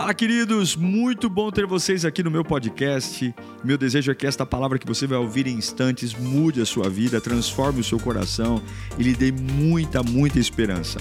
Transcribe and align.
Fala, 0.00 0.14
queridos! 0.14 0.76
Muito 0.76 1.28
bom 1.28 1.50
ter 1.50 1.66
vocês 1.66 2.06
aqui 2.06 2.22
no 2.22 2.30
meu 2.30 2.42
podcast. 2.42 3.34
Meu 3.62 3.76
desejo 3.76 4.10
é 4.10 4.14
que 4.14 4.26
esta 4.26 4.46
palavra 4.46 4.78
que 4.78 4.86
você 4.86 5.06
vai 5.06 5.18
ouvir 5.18 5.46
em 5.46 5.58
instantes 5.58 6.14
mude 6.14 6.58
a 6.58 6.64
sua 6.64 6.88
vida, 6.88 7.20
transforme 7.20 7.80
o 7.80 7.84
seu 7.84 8.00
coração 8.00 8.62
e 8.98 9.02
lhe 9.02 9.14
dê 9.14 9.30
muita, 9.30 10.02
muita 10.02 10.38
esperança. 10.38 10.98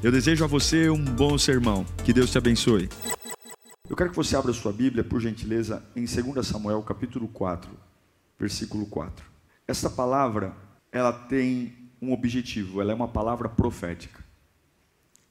Eu 0.00 0.12
desejo 0.12 0.44
a 0.44 0.46
você 0.46 0.88
um 0.88 1.04
bom 1.04 1.36
sermão. 1.36 1.84
Que 2.04 2.12
Deus 2.12 2.30
te 2.30 2.38
abençoe. 2.38 2.88
Eu 3.90 3.96
quero 3.96 4.10
que 4.10 4.16
você 4.16 4.36
abra 4.36 4.52
sua 4.52 4.72
Bíblia, 4.72 5.02
por 5.02 5.20
gentileza, 5.20 5.82
em 5.96 6.04
2 6.04 6.46
Samuel, 6.46 6.80
capítulo 6.84 7.26
4, 7.26 7.68
versículo 8.38 8.86
4. 8.86 9.26
Esta 9.66 9.90
palavra, 9.90 10.54
ela 10.92 11.12
tem 11.12 11.90
um 12.00 12.12
objetivo, 12.12 12.80
ela 12.80 12.92
é 12.92 12.94
uma 12.94 13.08
palavra 13.08 13.48
profética. 13.48 14.24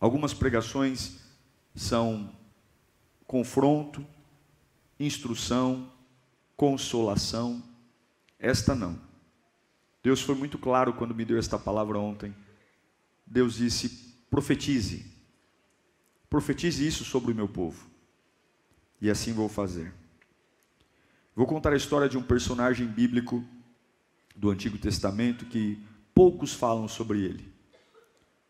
Algumas 0.01 0.33
pregações 0.33 1.15
são 1.73 2.29
confronto, 3.27 4.05
instrução, 4.99 5.91
consolação. 6.55 7.63
Esta 8.39 8.75
não. 8.75 8.99
Deus 10.03 10.21
foi 10.21 10.35
muito 10.35 10.57
claro 10.57 10.93
quando 10.93 11.15
me 11.15 11.25
deu 11.25 11.37
esta 11.37 11.57
palavra 11.57 11.97
ontem. 11.97 12.35
Deus 13.25 13.55
disse: 13.55 14.15
profetize. 14.29 15.11
Profetize 16.29 16.85
isso 16.85 17.03
sobre 17.03 17.31
o 17.31 17.35
meu 17.35 17.47
povo. 17.47 17.89
E 19.01 19.09
assim 19.09 19.33
vou 19.33 19.49
fazer. 19.49 19.93
Vou 21.35 21.45
contar 21.45 21.73
a 21.73 21.77
história 21.77 22.07
de 22.07 22.17
um 22.17 22.23
personagem 22.23 22.87
bíblico 22.87 23.43
do 24.35 24.49
Antigo 24.49 24.77
Testamento 24.77 25.45
que 25.45 25.81
poucos 26.13 26.53
falam 26.53 26.87
sobre 26.87 27.23
ele. 27.23 27.53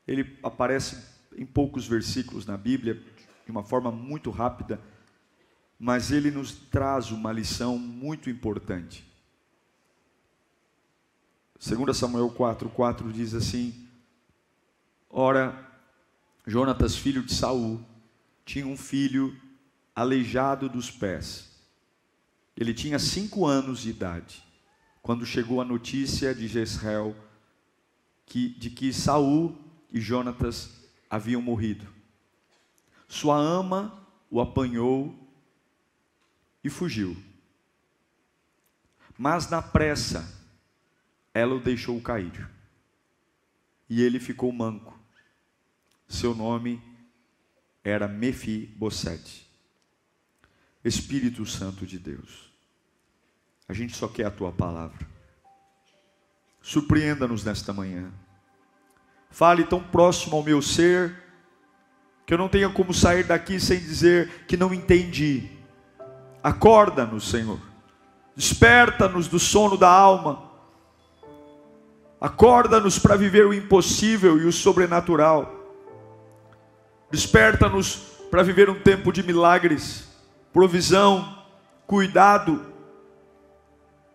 Ele 0.07 0.37
aparece 0.43 1.03
em 1.35 1.45
poucos 1.45 1.87
versículos 1.87 2.45
na 2.45 2.57
Bíblia, 2.57 3.01
de 3.45 3.51
uma 3.51 3.63
forma 3.63 3.91
muito 3.91 4.31
rápida, 4.31 4.81
mas 5.79 6.11
ele 6.11 6.31
nos 6.31 6.51
traz 6.51 7.11
uma 7.11 7.31
lição 7.31 7.77
muito 7.77 8.29
importante. 8.29 9.05
2 11.63 11.95
Samuel 11.95 12.29
4, 12.31 12.69
4 12.69 13.13
diz 13.13 13.33
assim: 13.33 13.87
Ora, 15.09 15.69
Jonatas, 16.45 16.95
filho 16.95 17.23
de 17.23 17.33
Saul, 17.33 17.83
tinha 18.43 18.67
um 18.67 18.75
filho 18.77 19.35
aleijado 19.95 20.67
dos 20.67 20.91
pés. 20.91 21.55
Ele 22.57 22.73
tinha 22.73 22.99
cinco 22.99 23.45
anos 23.45 23.81
de 23.81 23.89
idade, 23.89 24.43
quando 25.01 25.25
chegou 25.25 25.61
a 25.61 25.65
notícia 25.65 26.33
de 26.33 26.47
Jezreel 26.47 27.15
que, 28.25 28.49
de 28.49 28.69
que 28.69 28.91
Saul 28.91 29.55
e 29.91 29.99
Jonatas 29.99 30.71
haviam 31.09 31.41
morrido. 31.41 31.94
Sua 33.07 33.37
ama 33.37 34.05
o 34.29 34.41
apanhou 34.41 35.13
e 36.63 36.69
fugiu. 36.69 37.15
Mas 39.17 39.49
na 39.49 39.61
pressa, 39.61 40.27
ela 41.33 41.55
o 41.55 41.59
deixou 41.59 42.01
cair. 42.01 42.49
E 43.89 44.01
ele 44.01 44.19
ficou 44.19 44.51
manco. 44.51 44.99
Seu 46.07 46.35
nome 46.35 46.81
era 47.83 48.07
Mefibosete. 48.07 49.49
Espírito 50.83 51.45
Santo 51.45 51.85
de 51.85 51.97
Deus. 51.97 52.51
A 53.67 53.73
gente 53.73 53.95
só 53.95 54.07
quer 54.07 54.25
a 54.25 54.31
tua 54.31 54.51
palavra. 54.51 55.07
Surpreenda-nos 56.61 57.43
nesta 57.43 57.71
manhã. 57.71 58.11
Fale 59.29 59.65
tão 59.65 59.83
próximo 59.83 60.35
ao 60.35 60.43
meu 60.43 60.61
ser 60.61 61.24
que 62.25 62.33
eu 62.33 62.37
não 62.37 62.49
tenha 62.49 62.69
como 62.69 62.93
sair 62.93 63.23
daqui 63.23 63.59
sem 63.59 63.79
dizer 63.79 64.45
que 64.47 64.57
não 64.57 64.73
entendi. 64.73 65.49
Acorda-nos, 66.41 67.29
Senhor. 67.29 67.59
Desperta-nos 68.35 69.27
do 69.27 69.39
sono 69.39 69.77
da 69.77 69.89
alma. 69.89 70.43
Acorda-nos 72.19 72.97
para 72.97 73.15
viver 73.15 73.45
o 73.45 73.53
impossível 73.53 74.39
e 74.39 74.45
o 74.45 74.51
sobrenatural. 74.51 75.53
Desperta-nos 77.11 77.95
para 78.31 78.41
viver 78.41 78.69
um 78.69 78.79
tempo 78.79 79.11
de 79.11 79.21
milagres, 79.21 80.07
provisão, 80.51 81.37
cuidado. 81.85 82.73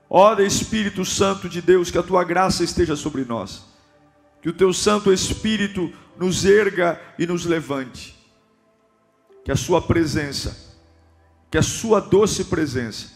Ó 0.08 0.34
Espírito 0.40 1.04
Santo 1.04 1.48
de 1.48 1.62
Deus, 1.62 1.90
que 1.90 1.98
a 1.98 2.02
tua 2.02 2.24
graça 2.24 2.64
esteja 2.64 2.96
sobre 2.96 3.24
nós. 3.24 3.64
Que 4.42 4.48
o 4.48 4.52
teu 4.52 4.72
Santo 4.72 5.12
Espírito 5.12 5.92
nos 6.20 6.44
erga 6.44 7.00
e 7.19 7.26
nos 7.26 7.47
levante. 7.47 8.14
Que 9.42 9.50
a 9.50 9.56
Sua 9.56 9.81
presença, 9.81 10.76
que 11.50 11.56
a 11.56 11.62
Sua 11.62 11.98
doce 11.98 12.44
presença 12.44 13.10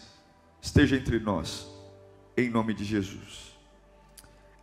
esteja 0.59 0.95
entre 0.95 1.19
nós, 1.19 1.67
em 2.35 2.49
nome 2.49 2.73
de 2.73 2.83
Jesus. 2.83 3.55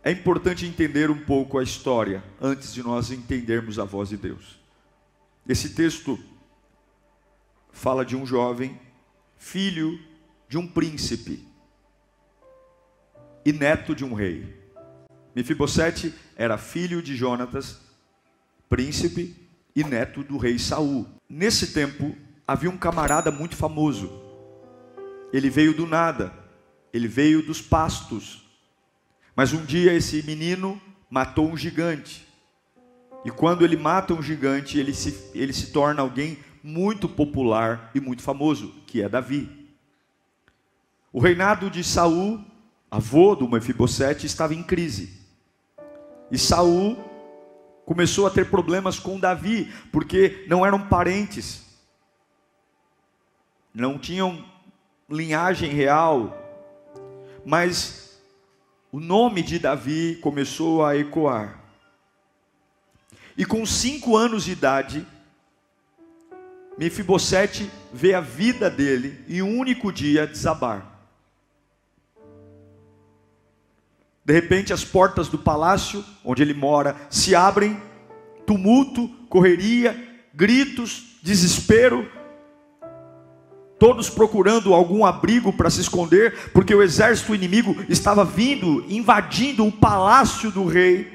É 0.03 0.11
importante 0.11 0.65
entender 0.65 1.09
um 1.09 1.23
pouco 1.23 1.57
a 1.57 1.63
história 1.63 2.21
antes 2.41 2.73
de 2.73 2.83
nós 2.83 3.11
entendermos 3.11 3.79
a 3.79 3.85
voz 3.85 4.09
de 4.09 4.17
Deus. 4.17 4.59
Esse 5.47 5.69
texto 5.69 6.19
fala 7.71 8.03
de 8.03 8.13
um 8.13 8.25
jovem, 8.25 8.77
filho 9.37 9.97
de 10.49 10.57
um 10.57 10.67
príncipe 10.67 11.47
e 13.45 13.53
neto 13.53 13.95
de 13.95 14.03
um 14.03 14.13
rei. 14.13 14.61
Mefibosete 15.33 16.13
era 16.35 16.57
filho 16.57 17.01
de 17.01 17.15
Jonatas, 17.15 17.82
príncipe 18.73 19.35
e 19.75 19.83
neto 19.83 20.23
do 20.23 20.35
rei 20.35 20.57
Saul. 20.57 21.05
Nesse 21.29 21.73
tempo 21.73 22.15
havia 22.47 22.71
um 22.71 22.77
camarada 22.77 23.29
muito 23.29 23.55
famoso. 23.55 24.11
Ele 25.31 25.47
veio 25.47 25.75
do 25.75 25.85
nada, 25.85 26.33
ele 26.91 27.07
veio 27.07 27.45
dos 27.45 27.61
pastos. 27.61 28.49
Mas 29.35 29.53
um 29.53 29.63
dia 29.63 29.93
esse 29.93 30.23
menino 30.25 30.81
matou 31.07 31.47
um 31.51 31.55
gigante. 31.55 32.27
E 33.23 33.29
quando 33.29 33.63
ele 33.63 33.77
mata 33.77 34.15
um 34.15 34.23
gigante, 34.23 34.79
ele 34.79 34.91
se, 34.91 35.29
ele 35.35 35.53
se 35.53 35.67
torna 35.67 36.01
alguém 36.01 36.39
muito 36.63 37.07
popular 37.07 37.91
e 37.93 37.99
muito 37.99 38.23
famoso, 38.23 38.73
que 38.87 39.03
é 39.03 39.07
Davi. 39.07 39.71
O 41.11 41.19
reinado 41.19 41.69
de 41.69 41.83
Saul, 41.83 42.43
avô 42.89 43.35
do 43.35 43.47
Mefibosete, 43.47 44.25
estava 44.25 44.55
em 44.55 44.63
crise. 44.63 45.21
E 46.31 46.39
Saul 46.39 47.12
começou 47.85 48.25
a 48.25 48.29
ter 48.29 48.49
problemas 48.49 48.99
com 48.99 49.19
Davi, 49.19 49.71
porque 49.91 50.45
não 50.47 50.65
eram 50.65 50.87
parentes, 50.87 51.65
não 53.73 53.97
tinham 53.97 54.45
linhagem 55.09 55.71
real, 55.71 56.37
mas 57.45 58.21
o 58.91 58.99
nome 58.99 59.41
de 59.41 59.59
Davi 59.59 60.17
começou 60.21 60.85
a 60.85 60.95
ecoar. 60.95 61.59
E 63.35 63.45
com 63.45 63.65
cinco 63.65 64.15
anos 64.15 64.45
de 64.45 64.51
idade, 64.51 65.07
Mefibosete 66.77 67.69
vê 67.91 68.13
a 68.13 68.21
vida 68.21 68.69
dele 68.69 69.23
em 69.27 69.41
um 69.41 69.59
único 69.59 69.91
dia 69.91 70.27
desabar. 70.27 70.92
De 74.25 74.33
repente, 74.33 74.71
as 74.71 74.85
portas 74.85 75.27
do 75.27 75.37
palácio 75.37 76.03
onde 76.23 76.41
ele 76.41 76.53
mora 76.53 76.95
se 77.09 77.35
abrem, 77.35 77.81
tumulto, 78.45 79.09
correria, 79.29 79.95
gritos, 80.33 81.17
desespero, 81.21 82.09
todos 83.77 84.09
procurando 84.09 84.73
algum 84.73 85.05
abrigo 85.05 85.51
para 85.51 85.69
se 85.69 85.81
esconder, 85.81 86.51
porque 86.53 86.73
o 86.73 86.81
exército 86.81 87.35
inimigo 87.35 87.75
estava 87.89 88.23
vindo, 88.23 88.85
invadindo 88.87 89.65
o 89.65 89.71
palácio 89.71 90.49
do 90.51 90.65
rei. 90.65 91.11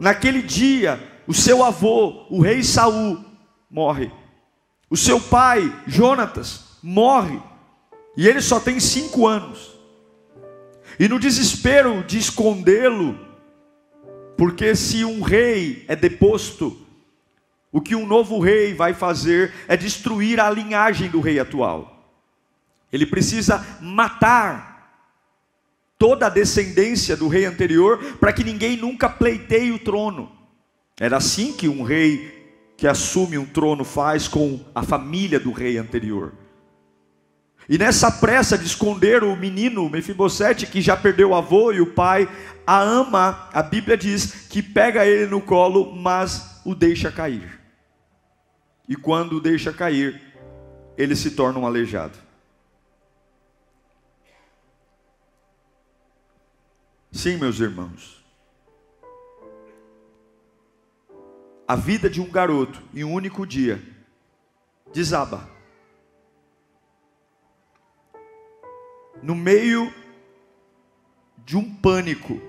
Naquele 0.00 0.40
dia, 0.40 0.98
o 1.26 1.34
seu 1.34 1.62
avô, 1.62 2.24
o 2.30 2.40
rei 2.40 2.62
Saul, 2.62 3.22
morre. 3.70 4.10
O 4.88 4.96
seu 4.96 5.20
pai, 5.20 5.70
Jonatas, 5.86 6.78
morre. 6.82 7.38
E 8.16 8.26
ele 8.26 8.40
só 8.40 8.58
tem 8.58 8.80
cinco 8.80 9.26
anos. 9.26 9.79
E 11.00 11.08
no 11.08 11.18
desespero 11.18 12.04
de 12.04 12.18
escondê-lo, 12.18 13.18
porque 14.36 14.76
se 14.76 15.02
um 15.02 15.22
rei 15.22 15.82
é 15.88 15.96
deposto, 15.96 16.78
o 17.72 17.80
que 17.80 17.96
um 17.96 18.06
novo 18.06 18.38
rei 18.38 18.74
vai 18.74 18.92
fazer 18.92 19.50
é 19.66 19.78
destruir 19.78 20.38
a 20.38 20.50
linhagem 20.50 21.08
do 21.08 21.18
rei 21.18 21.38
atual. 21.38 22.04
Ele 22.92 23.06
precisa 23.06 23.64
matar 23.80 25.08
toda 25.98 26.26
a 26.26 26.30
descendência 26.30 27.16
do 27.16 27.28
rei 27.28 27.46
anterior 27.46 28.18
para 28.20 28.30
que 28.30 28.44
ninguém 28.44 28.76
nunca 28.76 29.08
pleiteie 29.08 29.72
o 29.72 29.78
trono. 29.78 30.30
Era 30.98 31.16
assim 31.16 31.54
que 31.54 31.66
um 31.66 31.82
rei 31.82 32.74
que 32.76 32.86
assume 32.86 33.38
um 33.38 33.46
trono 33.46 33.84
faz 33.84 34.28
com 34.28 34.60
a 34.74 34.82
família 34.82 35.40
do 35.40 35.50
rei 35.50 35.78
anterior. 35.78 36.34
E 37.70 37.78
nessa 37.78 38.10
pressa 38.10 38.58
de 38.58 38.66
esconder 38.66 39.22
o 39.22 39.36
menino 39.36 39.88
Mefibosete, 39.88 40.66
que 40.66 40.82
já 40.82 40.96
perdeu 40.96 41.30
o 41.30 41.34
avô 41.36 41.70
e 41.70 41.80
o 41.80 41.94
pai, 41.94 42.28
a 42.66 42.80
ama, 42.80 43.48
a 43.52 43.62
Bíblia 43.62 43.96
diz 43.96 44.48
que 44.48 44.60
pega 44.60 45.06
ele 45.06 45.26
no 45.26 45.40
colo, 45.40 45.94
mas 45.94 46.60
o 46.64 46.74
deixa 46.74 47.12
cair. 47.12 47.60
E 48.88 48.96
quando 48.96 49.36
o 49.36 49.40
deixa 49.40 49.72
cair, 49.72 50.20
ele 50.98 51.14
se 51.14 51.30
torna 51.30 51.60
um 51.60 51.64
aleijado. 51.64 52.18
Sim, 57.12 57.36
meus 57.36 57.60
irmãos. 57.60 58.20
A 61.68 61.76
vida 61.76 62.10
de 62.10 62.20
um 62.20 62.28
garoto 62.28 62.82
em 62.92 63.04
um 63.04 63.12
único 63.12 63.46
dia 63.46 63.80
desaba. 64.92 65.59
No 69.22 69.34
meio 69.34 69.92
de 71.44 71.56
um 71.56 71.74
pânico, 71.74 72.40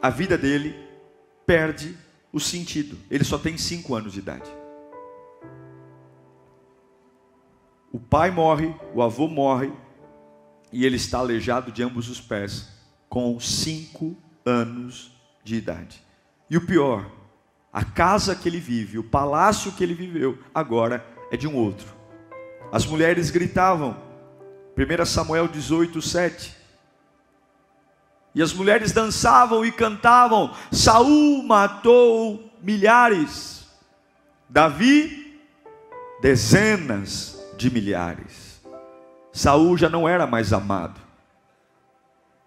a 0.00 0.10
vida 0.10 0.36
dele 0.36 0.74
perde 1.46 1.96
o 2.32 2.40
sentido. 2.40 2.98
Ele 3.10 3.24
só 3.24 3.38
tem 3.38 3.56
cinco 3.56 3.94
anos 3.94 4.12
de 4.12 4.18
idade. 4.18 4.50
O 7.92 7.98
pai 7.98 8.30
morre, 8.30 8.74
o 8.94 9.02
avô 9.02 9.28
morre, 9.28 9.72
e 10.72 10.84
ele 10.84 10.96
está 10.96 11.18
aleijado 11.18 11.72
de 11.72 11.82
ambos 11.82 12.08
os 12.10 12.20
pés, 12.20 12.68
com 13.08 13.38
cinco 13.40 14.16
anos 14.44 15.16
de 15.42 15.54
idade. 15.54 16.04
E 16.50 16.56
o 16.56 16.66
pior, 16.66 17.10
a 17.72 17.84
casa 17.84 18.34
que 18.34 18.48
ele 18.48 18.60
vive, 18.60 18.98
o 18.98 19.04
palácio 19.04 19.72
que 19.72 19.82
ele 19.82 19.94
viveu, 19.94 20.38
agora 20.54 21.06
é 21.30 21.36
de 21.36 21.48
um 21.48 21.54
outro. 21.54 21.86
As 22.72 22.84
mulheres 22.84 23.30
gritavam, 23.30 23.96
1 24.76 25.06
Samuel 25.06 25.48
18, 25.48 26.02
7. 26.02 26.54
E 28.34 28.42
as 28.42 28.52
mulheres 28.52 28.92
dançavam 28.92 29.64
e 29.64 29.72
cantavam: 29.72 30.54
Saul 30.70 31.42
matou 31.42 32.52
milhares, 32.60 33.66
Davi, 34.48 35.40
dezenas 36.20 37.42
de 37.56 37.70
milhares. 37.70 38.60
Saul 39.32 39.78
já 39.78 39.88
não 39.88 40.06
era 40.06 40.26
mais 40.26 40.52
amado. 40.52 41.00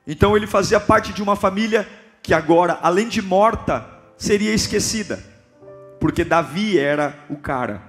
Então 0.05 0.37
ele 0.37 0.45
fazia 0.45 0.79
parte 0.79 1.11
de 1.11 1.23
uma 1.23 1.35
família 1.35 1.87
que 2.21 2.33
agora, 2.33 2.77
além 2.81 3.07
de 3.07 3.21
morta, 3.21 3.87
seria 4.17 4.53
esquecida, 4.53 5.23
porque 5.99 6.23
Davi 6.23 6.77
era 6.77 7.17
o 7.29 7.37
cara, 7.37 7.81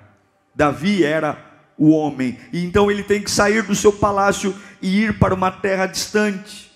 Davi 0.55 1.05
era 1.05 1.50
o 1.81 1.93
homem, 1.93 2.39
e 2.53 2.63
então 2.63 2.91
ele 2.91 3.03
tem 3.03 3.23
que 3.23 3.31
sair 3.31 3.63
do 3.63 3.75
seu 3.75 3.91
palácio 3.91 4.55
e 4.83 5.05
ir 5.05 5.19
para 5.19 5.35
uma 5.35 5.51
terra 5.51 5.87
distante. 5.87 6.71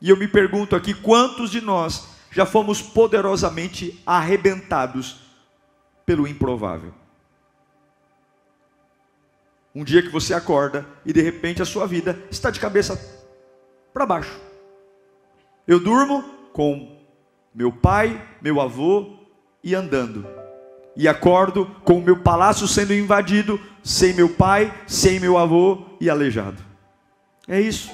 E 0.00 0.08
eu 0.08 0.16
me 0.16 0.28
pergunto 0.28 0.76
aqui: 0.76 0.94
quantos 0.94 1.50
de 1.50 1.60
nós 1.60 2.06
já 2.30 2.46
fomos 2.46 2.80
poderosamente 2.80 4.00
arrebentados 4.06 5.16
pelo 6.06 6.28
improvável? 6.28 6.94
Um 9.74 9.82
dia 9.82 10.00
que 10.00 10.10
você 10.10 10.32
acorda 10.32 10.86
e 11.04 11.12
de 11.12 11.20
repente 11.20 11.60
a 11.60 11.66
sua 11.66 11.84
vida 11.84 12.16
está 12.30 12.48
de 12.48 12.60
cabeça 12.60 12.96
para 13.92 14.06
baixo. 14.06 14.40
Eu 15.66 15.80
durmo 15.80 16.22
com 16.52 16.96
meu 17.52 17.72
pai, 17.72 18.24
meu 18.40 18.60
avô 18.60 19.18
e 19.62 19.74
andando. 19.74 20.45
E 20.96 21.06
acordo 21.06 21.66
com 21.84 21.98
o 21.98 22.02
meu 22.02 22.16
palácio 22.16 22.66
sendo 22.66 22.94
invadido, 22.94 23.60
sem 23.82 24.14
meu 24.14 24.30
pai, 24.30 24.72
sem 24.86 25.20
meu 25.20 25.36
avô 25.36 25.82
e 26.00 26.08
aleijado. 26.08 26.56
É 27.46 27.60
isso. 27.60 27.90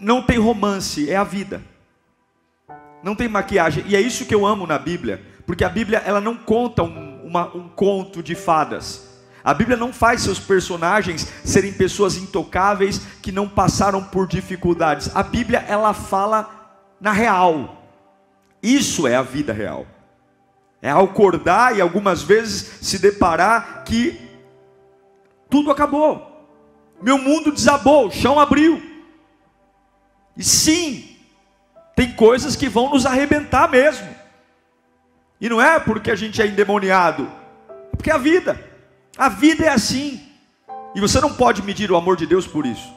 Não 0.00 0.22
tem 0.22 0.38
romance, 0.38 1.08
é 1.08 1.16
a 1.16 1.24
vida. 1.24 1.62
Não 3.02 3.14
tem 3.14 3.28
maquiagem. 3.28 3.84
E 3.86 3.94
é 3.94 4.00
isso 4.00 4.26
que 4.26 4.34
eu 4.34 4.44
amo 4.44 4.66
na 4.66 4.78
Bíblia, 4.78 5.22
porque 5.46 5.64
a 5.64 5.68
Bíblia 5.68 6.02
ela 6.04 6.20
não 6.20 6.36
conta 6.36 6.82
um, 6.82 7.24
uma, 7.24 7.54
um 7.54 7.68
conto 7.68 8.22
de 8.22 8.34
fadas. 8.34 9.06
A 9.44 9.54
Bíblia 9.54 9.76
não 9.76 9.92
faz 9.92 10.22
seus 10.22 10.40
personagens 10.40 11.28
serem 11.44 11.72
pessoas 11.72 12.16
intocáveis 12.16 13.00
que 13.22 13.30
não 13.30 13.48
passaram 13.48 14.02
por 14.02 14.26
dificuldades. 14.26 15.14
A 15.14 15.22
Bíblia 15.22 15.64
ela 15.68 15.94
fala 15.94 16.50
na 17.00 17.12
real. 17.12 17.84
Isso 18.60 19.06
é 19.06 19.14
a 19.14 19.22
vida 19.22 19.52
real. 19.52 19.86
É 20.80 20.90
acordar 20.90 21.76
e 21.76 21.80
algumas 21.80 22.22
vezes 22.22 22.78
se 22.80 22.98
deparar 22.98 23.84
que 23.84 24.20
tudo 25.48 25.70
acabou. 25.70 26.34
Meu 27.00 27.18
mundo 27.18 27.52
desabou, 27.52 28.08
o 28.08 28.10
chão 28.10 28.38
abriu. 28.38 28.82
E 30.36 30.44
sim, 30.44 31.16
tem 31.94 32.12
coisas 32.12 32.56
que 32.56 32.68
vão 32.68 32.90
nos 32.90 33.06
arrebentar 33.06 33.70
mesmo. 33.70 34.08
E 35.40 35.48
não 35.48 35.60
é 35.60 35.78
porque 35.78 36.10
a 36.10 36.16
gente 36.16 36.40
é 36.40 36.46
endemoniado, 36.46 37.30
é 37.92 37.96
porque 37.96 38.10
a 38.10 38.18
vida. 38.18 38.58
A 39.16 39.28
vida 39.28 39.64
é 39.64 39.68
assim. 39.68 40.20
E 40.94 41.00
você 41.00 41.20
não 41.20 41.32
pode 41.32 41.62
medir 41.62 41.90
o 41.90 41.96
amor 41.96 42.16
de 42.16 42.26
Deus 42.26 42.46
por 42.46 42.64
isso. 42.64 42.94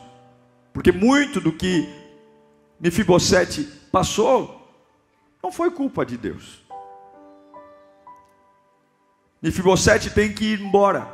Porque 0.74 0.92
muito 0.92 1.42
do 1.42 1.52
que 1.52 1.88
Mefibosete 2.80 3.64
passou 3.92 4.56
não 5.44 5.52
foi 5.52 5.72
culpa 5.72 6.06
de 6.06 6.18
Deus. 6.18 6.62
Mefibosete 9.42 10.10
tem 10.10 10.32
que 10.34 10.54
ir 10.54 10.62
embora. 10.62 11.08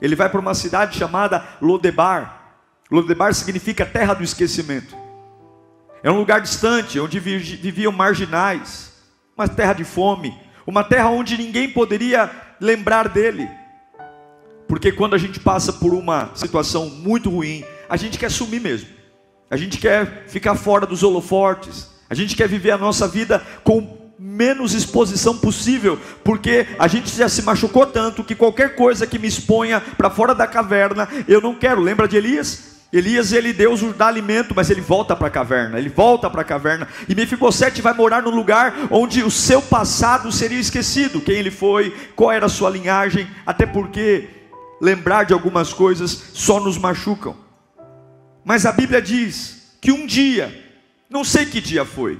Ele 0.00 0.16
vai 0.16 0.28
para 0.28 0.40
uma 0.40 0.54
cidade 0.54 0.96
chamada 0.96 1.44
Lodebar. 1.60 2.56
Lodebar 2.90 3.34
significa 3.34 3.84
terra 3.84 4.14
do 4.14 4.24
esquecimento. 4.24 4.96
É 6.02 6.10
um 6.10 6.18
lugar 6.18 6.40
distante, 6.40 7.00
onde 7.00 7.18
viviam 7.18 7.92
marginais, 7.92 8.92
uma 9.36 9.48
terra 9.48 9.72
de 9.72 9.84
fome, 9.84 10.36
uma 10.66 10.84
terra 10.84 11.08
onde 11.08 11.36
ninguém 11.36 11.72
poderia 11.72 12.30
lembrar 12.60 13.08
dele. 13.08 13.48
Porque 14.68 14.92
quando 14.92 15.14
a 15.14 15.18
gente 15.18 15.40
passa 15.40 15.72
por 15.72 15.94
uma 15.94 16.30
situação 16.34 16.90
muito 16.90 17.30
ruim, 17.30 17.64
a 17.88 17.96
gente 17.96 18.18
quer 18.18 18.30
sumir 18.30 18.60
mesmo. 18.60 18.88
A 19.50 19.56
gente 19.56 19.78
quer 19.78 20.24
ficar 20.28 20.54
fora 20.54 20.86
dos 20.86 21.02
holofortes. 21.02 21.90
A 22.10 22.14
gente 22.14 22.36
quer 22.36 22.48
viver 22.48 22.70
a 22.70 22.78
nossa 22.78 23.08
vida 23.08 23.42
com 23.64 24.07
menos 24.18 24.74
exposição 24.74 25.36
possível, 25.36 25.98
porque 26.24 26.66
a 26.78 26.88
gente 26.88 27.14
já 27.14 27.28
se 27.28 27.42
machucou 27.42 27.86
tanto 27.86 28.24
que 28.24 28.34
qualquer 28.34 28.74
coisa 28.74 29.06
que 29.06 29.18
me 29.18 29.28
exponha 29.28 29.80
para 29.80 30.10
fora 30.10 30.34
da 30.34 30.46
caverna, 30.46 31.08
eu 31.28 31.40
não 31.40 31.54
quero. 31.54 31.80
Lembra 31.80 32.08
de 32.08 32.16
Elias? 32.16 32.78
Elias, 32.92 33.32
ele 33.32 33.52
Deus 33.52 33.82
dá 33.94 34.06
alimento, 34.06 34.54
mas 34.56 34.70
ele 34.70 34.80
volta 34.80 35.14
para 35.14 35.28
a 35.28 35.30
caverna, 35.30 35.78
ele 35.78 35.90
volta 35.90 36.30
para 36.30 36.40
a 36.40 36.44
caverna, 36.44 36.88
e 37.06 37.14
Mefibosete 37.14 37.82
vai 37.82 37.92
morar 37.92 38.22
num 38.22 38.34
lugar 38.34 38.74
onde 38.90 39.22
o 39.22 39.30
seu 39.30 39.60
passado 39.60 40.32
seria 40.32 40.58
esquecido, 40.58 41.20
quem 41.20 41.36
ele 41.36 41.50
foi, 41.50 41.94
qual 42.16 42.32
era 42.32 42.46
a 42.46 42.48
sua 42.48 42.70
linhagem, 42.70 43.28
até 43.44 43.66
porque 43.66 44.30
lembrar 44.80 45.24
de 45.24 45.34
algumas 45.34 45.70
coisas 45.72 46.30
só 46.32 46.60
nos 46.60 46.78
machucam. 46.78 47.36
Mas 48.42 48.64
a 48.64 48.72
Bíblia 48.72 49.02
diz 49.02 49.76
que 49.82 49.92
um 49.92 50.06
dia, 50.06 50.64
não 51.10 51.22
sei 51.22 51.44
que 51.44 51.60
dia 51.60 51.84
foi, 51.84 52.18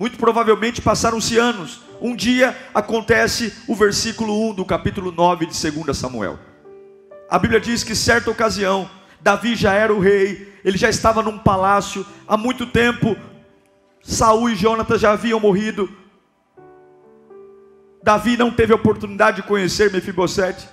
muito 0.00 0.16
provavelmente 0.16 0.80
passaram-se 0.80 1.36
anos, 1.36 1.82
um 2.00 2.16
dia 2.16 2.56
acontece 2.72 3.52
o 3.68 3.74
versículo 3.74 4.48
1 4.48 4.54
do 4.54 4.64
capítulo 4.64 5.12
9 5.12 5.44
de 5.44 5.70
2 5.70 5.94
Samuel. 5.94 6.38
A 7.28 7.38
Bíblia 7.38 7.60
diz 7.60 7.84
que 7.84 7.94
certa 7.94 8.30
ocasião, 8.30 8.90
Davi 9.20 9.54
já 9.54 9.74
era 9.74 9.92
o 9.92 10.00
rei, 10.00 10.54
ele 10.64 10.78
já 10.78 10.88
estava 10.88 11.22
num 11.22 11.38
palácio 11.38 12.06
há 12.26 12.34
muito 12.34 12.64
tempo. 12.64 13.14
Saul 14.02 14.48
e 14.48 14.56
Jonatas 14.56 15.02
já 15.02 15.10
haviam 15.10 15.38
morrido. 15.38 15.86
Davi 18.02 18.38
não 18.38 18.50
teve 18.50 18.72
a 18.72 18.76
oportunidade 18.76 19.42
de 19.42 19.48
conhecer 19.48 19.92
Mefibosete. 19.92 20.66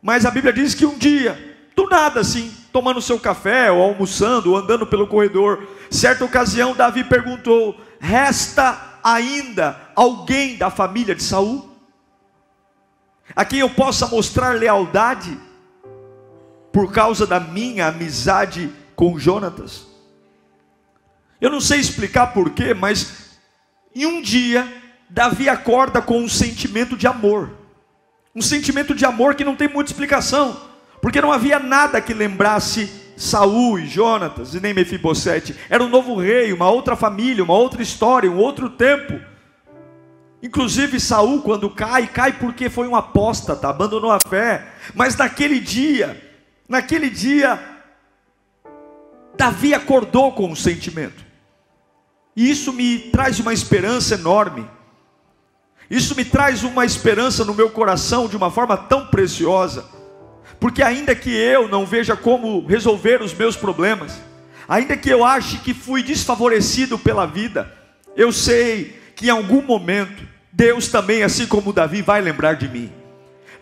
Mas 0.00 0.24
a 0.24 0.30
Bíblia 0.30 0.54
diz 0.54 0.74
que 0.74 0.86
um 0.86 0.96
dia, 0.96 1.58
do 1.76 1.86
nada 1.90 2.20
assim, 2.20 2.50
tomando 2.72 3.02
seu 3.02 3.20
café, 3.20 3.70
ou 3.70 3.82
almoçando, 3.82 4.50
ou 4.50 4.56
andando 4.56 4.86
pelo 4.86 5.06
corredor, 5.06 5.68
certa 5.90 6.24
ocasião 6.24 6.74
Davi 6.74 7.04
perguntou: 7.04 7.78
"Resta 8.04 8.98
ainda 9.02 9.80
alguém 9.96 10.56
da 10.56 10.68
família 10.70 11.14
de 11.14 11.22
Saul 11.22 11.70
a 13.34 13.44
quem 13.44 13.60
eu 13.60 13.70
possa 13.70 14.06
mostrar 14.06 14.56
lealdade?" 14.56 15.38
por 16.74 16.90
causa 16.90 17.24
da 17.24 17.38
minha 17.38 17.86
amizade 17.86 18.68
com 18.96 19.16
Jonatas. 19.16 19.86
Eu 21.40 21.48
não 21.48 21.60
sei 21.60 21.78
explicar 21.78 22.32
porquê, 22.32 22.74
mas 22.74 23.38
em 23.94 24.04
um 24.04 24.20
dia, 24.20 24.66
Davi 25.08 25.48
acorda 25.48 26.02
com 26.02 26.18
um 26.18 26.28
sentimento 26.28 26.96
de 26.96 27.06
amor. 27.06 27.52
Um 28.34 28.42
sentimento 28.42 28.92
de 28.92 29.04
amor 29.04 29.36
que 29.36 29.44
não 29.44 29.54
tem 29.54 29.68
muita 29.68 29.92
explicação, 29.92 30.60
porque 31.00 31.22
não 31.22 31.30
havia 31.30 31.60
nada 31.60 32.00
que 32.00 32.12
lembrasse 32.12 33.03
Saul 33.16 33.78
e 33.78 33.86
Jonatas 33.86 34.54
e 34.54 34.60
nem 34.60 34.74
Mefibosete. 34.74 35.54
Era 35.68 35.82
um 35.82 35.88
novo 35.88 36.16
rei, 36.16 36.52
uma 36.52 36.68
outra 36.70 36.96
família, 36.96 37.44
uma 37.44 37.54
outra 37.54 37.82
história, 37.82 38.30
um 38.30 38.38
outro 38.38 38.70
tempo. 38.70 39.20
Inclusive 40.42 41.00
Saul, 41.00 41.42
quando 41.42 41.70
cai, 41.70 42.06
cai 42.06 42.32
porque 42.32 42.68
foi 42.68 42.86
um 42.86 42.96
apóstata, 42.96 43.68
abandonou 43.68 44.10
a 44.10 44.18
fé. 44.20 44.66
Mas 44.94 45.16
naquele 45.16 45.58
dia, 45.58 46.20
Naquele 46.68 47.10
dia, 47.10 47.62
Davi 49.36 49.74
acordou 49.74 50.32
com 50.32 50.50
um 50.50 50.56
sentimento, 50.56 51.24
e 52.34 52.50
isso 52.50 52.72
me 52.72 52.98
traz 52.98 53.38
uma 53.38 53.52
esperança 53.52 54.14
enorme. 54.14 54.68
Isso 55.90 56.16
me 56.16 56.24
traz 56.24 56.64
uma 56.64 56.84
esperança 56.84 57.44
no 57.44 57.54
meu 57.54 57.70
coração 57.70 58.26
de 58.26 58.36
uma 58.36 58.50
forma 58.50 58.76
tão 58.76 59.06
preciosa, 59.06 59.84
Porque 60.64 60.82
ainda 60.82 61.14
que 61.14 61.30
eu 61.30 61.68
não 61.68 61.84
veja 61.84 62.16
como 62.16 62.66
resolver 62.66 63.20
os 63.20 63.34
meus 63.34 63.54
problemas, 63.54 64.18
ainda 64.66 64.96
que 64.96 65.10
eu 65.10 65.22
ache 65.22 65.58
que 65.58 65.74
fui 65.74 66.02
desfavorecido 66.02 66.98
pela 66.98 67.26
vida, 67.26 67.70
eu 68.16 68.32
sei 68.32 68.98
que 69.14 69.26
em 69.26 69.28
algum 69.28 69.60
momento 69.60 70.26
Deus 70.50 70.88
também, 70.88 71.22
assim 71.22 71.46
como 71.46 71.70
Davi, 71.70 72.00
vai 72.00 72.22
lembrar 72.22 72.54
de 72.54 72.66
mim. 72.66 72.90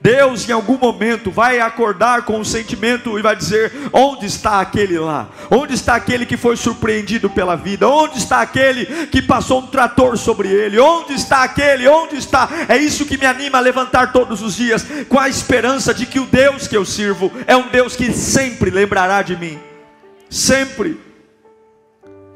Deus 0.03 0.49
em 0.49 0.53
algum 0.53 0.77
momento 0.77 1.31
vai 1.31 1.61
acordar 1.61 2.25
com 2.25 2.41
o 2.41 2.45
sentimento 2.45 3.17
e 3.17 3.23
vai 3.23 3.37
dizer: 3.37 3.73
onde 3.93 4.27
está 4.27 4.61
aquele 4.61 4.99
lá? 4.99 5.29
Onde 5.49 5.75
está 5.75 5.95
aquele 5.95 6.27
que 6.27 6.37
foi 6.37 6.57
surpreendido 6.57 7.31
pela 7.31 7.55
vida? 7.55 7.89
Onde 7.89 8.19
está 8.19 8.41
aquele 8.41 9.07
que 9.07 9.23
passou 9.23 9.61
um 9.61 9.69
trator 9.69 10.19
sobre 10.19 10.49
ele? 10.49 10.81
Onde 10.81 11.15
está 11.15 11.45
aquele? 11.45 11.87
Onde 11.87 12.17
está? 12.17 12.49
É 12.69 12.77
isso 12.77 13.07
que 13.07 13.17
me 13.17 13.25
anima 13.25 13.59
a 13.59 13.61
levantar 13.61 14.13
todos 14.13 14.43
os 14.43 14.57
dias, 14.57 14.85
com 15.09 15.21
a 15.21 15.29
esperança 15.29 15.95
de 15.95 16.05
que 16.05 16.19
o 16.19 16.27
Deus 16.27 16.67
que 16.67 16.77
eu 16.77 16.85
sirvo 16.85 17.31
é 17.47 17.57
um 17.57 17.69
Deus 17.69 17.95
que 17.95 18.13
sempre 18.13 18.71
lembrará 18.71 19.23
de 19.23 19.37
mim. 19.37 19.61
Sempre. 20.29 21.01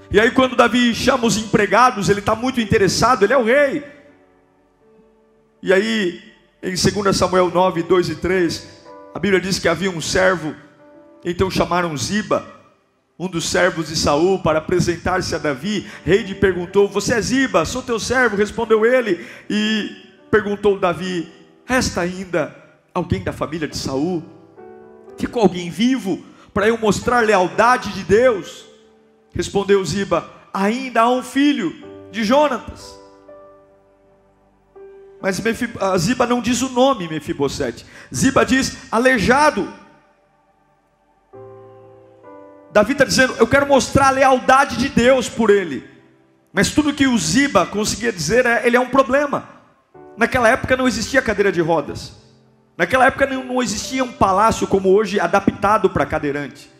E 0.09 0.21
aí, 0.21 0.31
quando 0.31 0.55
Davi 0.55 0.95
chama 0.95 1.27
os 1.27 1.37
empregados, 1.37 2.09
ele 2.09 2.21
está 2.21 2.37
muito 2.37 2.61
interessado, 2.61 3.25
ele 3.25 3.33
é 3.33 3.37
o 3.37 3.43
rei. 3.43 3.83
E 5.61 5.73
aí, 5.73 6.36
em 6.67 6.75
2 6.75 7.17
Samuel 7.17 7.49
9, 7.49 7.85
2 7.85 8.09
e 8.09 8.15
3, 8.17 8.67
a 9.15 9.21
Bíblia 9.21 9.41
diz 9.41 9.57
que 9.57 9.69
havia 9.69 9.89
um 9.89 10.01
servo, 10.01 10.53
então 11.25 11.49
chamaram 11.49 11.97
Ziba, 11.97 12.45
um 13.17 13.29
dos 13.29 13.49
servos 13.49 13.87
de 13.87 13.95
Saul, 13.95 14.41
para 14.41 14.59
apresentar-se 14.59 15.33
a 15.33 15.39
Davi. 15.39 15.87
Rei 16.05 16.25
de 16.25 16.35
perguntou: 16.35 16.89
Você 16.89 17.15
é 17.15 17.21
Ziba? 17.21 17.65
Sou 17.65 17.83
teu 17.83 18.01
servo, 18.01 18.37
respondeu 18.37 18.85
ele. 18.85 19.25
E 19.49 19.93
perguntou 20.29 20.77
Davi: 20.77 21.33
Resta 21.65 22.01
ainda 22.01 22.55
alguém 22.93 23.23
da 23.23 23.33
família 23.33 23.69
de 23.69 23.77
Saul? 23.77 24.25
Ficou 25.17 25.43
alguém 25.43 25.71
vivo 25.71 26.21
para 26.53 26.67
eu 26.67 26.77
mostrar 26.77 27.21
lealdade 27.21 27.93
de 27.93 28.03
Deus? 28.03 28.67
Respondeu 29.33 29.85
Ziba: 29.85 30.29
Ainda 30.53 31.03
há 31.03 31.11
um 31.11 31.23
filho 31.23 31.77
de 32.11 32.25
Jonatas 32.25 32.96
mas 35.26 35.42
Ziba 35.99 36.25
não 36.25 36.40
diz 36.40 36.62
o 36.62 36.68
nome 36.68 37.09
Mefibosete. 37.09 37.85
Ziba 38.14 38.47
diz 38.47 38.76
aleijado. 38.92 39.68
Davi 42.71 42.92
está 42.92 43.04
dizendo, 43.04 43.35
eu 43.37 43.47
quero 43.49 43.66
mostrar 43.66 44.06
a 44.06 44.11
lealdade 44.11 44.76
de 44.76 44.88
Deus 44.88 45.28
por 45.28 45.50
ele. 45.50 45.85
Mas 46.52 46.71
tudo 46.71 46.95
que 46.95 47.09
o 47.09 47.18
Ziba 47.18 47.66
conseguia 47.66 48.12
dizer 48.12 48.47
é, 48.47 48.64
ele 48.64 48.76
é 48.76 48.80
um 48.80 48.88
problema. 48.88 49.49
Naquela 50.16 50.49
época 50.49 50.76
não 50.76 50.87
existia 50.87 51.21
cadeira 51.21 51.50
de 51.50 51.61
rodas. 51.61 52.12
Naquela 52.78 53.06
época 53.06 53.26
não 53.26 53.61
existia 53.61 54.04
um 54.04 54.12
palácio 54.12 54.68
como 54.68 54.90
hoje 54.90 55.18
adaptado 55.18 55.90
para 55.90 56.06
cadeirante. 56.06 56.71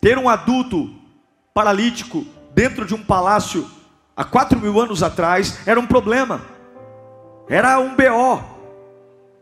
Ter 0.00 0.16
um 0.16 0.26
adulto 0.26 0.90
paralítico 1.52 2.24
dentro 2.54 2.86
de 2.86 2.94
um 2.94 3.02
palácio 3.02 3.70
há 4.16 4.24
quatro 4.24 4.58
mil 4.58 4.80
anos 4.80 5.02
atrás 5.02 5.58
era 5.66 5.78
um 5.78 5.86
problema 5.86 6.55
era 7.48 7.78
um 7.78 7.94
BO, 7.94 8.42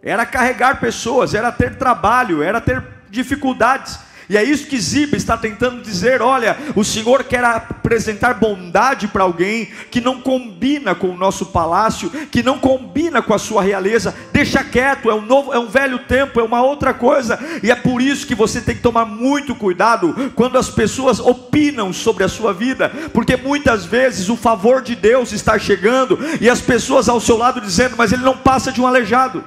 era 0.03 0.27
carregar 0.27 0.81
pessoas, 0.81 1.35
era 1.35 1.51
ter 1.51 1.77
trabalho, 1.77 2.43
era 2.43 2.61
ter 2.61 2.83
dificuldades. 3.09 3.99
E 4.29 4.37
é 4.37 4.43
isso 4.43 4.67
que 4.67 4.81
Ziba 4.81 5.17
está 5.17 5.37
tentando 5.37 5.83
dizer: 5.83 6.23
olha, 6.23 6.57
o 6.75 6.85
Senhor 6.85 7.25
quer 7.25 7.45
apresentar 7.45 8.35
bondade 8.35 9.09
para 9.09 9.25
alguém 9.25 9.67
que 9.91 10.01
não 10.01 10.21
combina 10.21 10.95
com 10.95 11.09
o 11.09 11.17
nosso 11.17 11.47
palácio, 11.47 12.11
que 12.31 12.43
não 12.43 12.59
combina 12.59 13.21
com 13.21 13.35
a 13.35 13.39
sua 13.39 13.63
realeza. 13.63 14.15
Deixa 14.33 14.65
quieto, 14.65 15.11
é 15.11 15.15
um 15.15 15.21
novo, 15.21 15.53
é 15.53 15.59
um 15.59 15.69
velho 15.69 15.99
tempo, 16.01 16.41
é 16.41 16.43
uma 16.43 16.63
outra 16.63 16.95
coisa. 16.95 17.39
E 17.63 17.71
é 17.71 17.77
por 17.77 18.01
isso 18.01 18.27
que 18.27 18.35
você 18.35 18.61
tem 18.61 18.75
que 18.75 18.83
tomar 18.83 19.05
muito 19.05 19.55
cuidado 19.55 20.33
quando 20.35 20.57
as 20.57 20.71
pessoas 20.71 21.21
opinam 21.21 21.93
sobre 21.93 22.25
a 22.25 22.29
sua 22.29 22.53
vida, 22.53 22.89
porque 23.13 23.37
muitas 23.37 23.85
vezes 23.85 24.29
o 24.29 24.37
favor 24.37 24.81
de 24.81 24.95
Deus 24.95 25.33
está 25.33 25.59
chegando 25.59 26.19
e 26.41 26.49
as 26.49 26.61
pessoas 26.61 27.09
ao 27.09 27.21
seu 27.21 27.37
lado 27.37 27.61
dizendo: 27.61 27.97
mas 27.97 28.13
ele 28.13 28.23
não 28.23 28.37
passa 28.37 28.73
de 28.73 28.81
um 28.81 28.87
aleijado, 28.87 29.45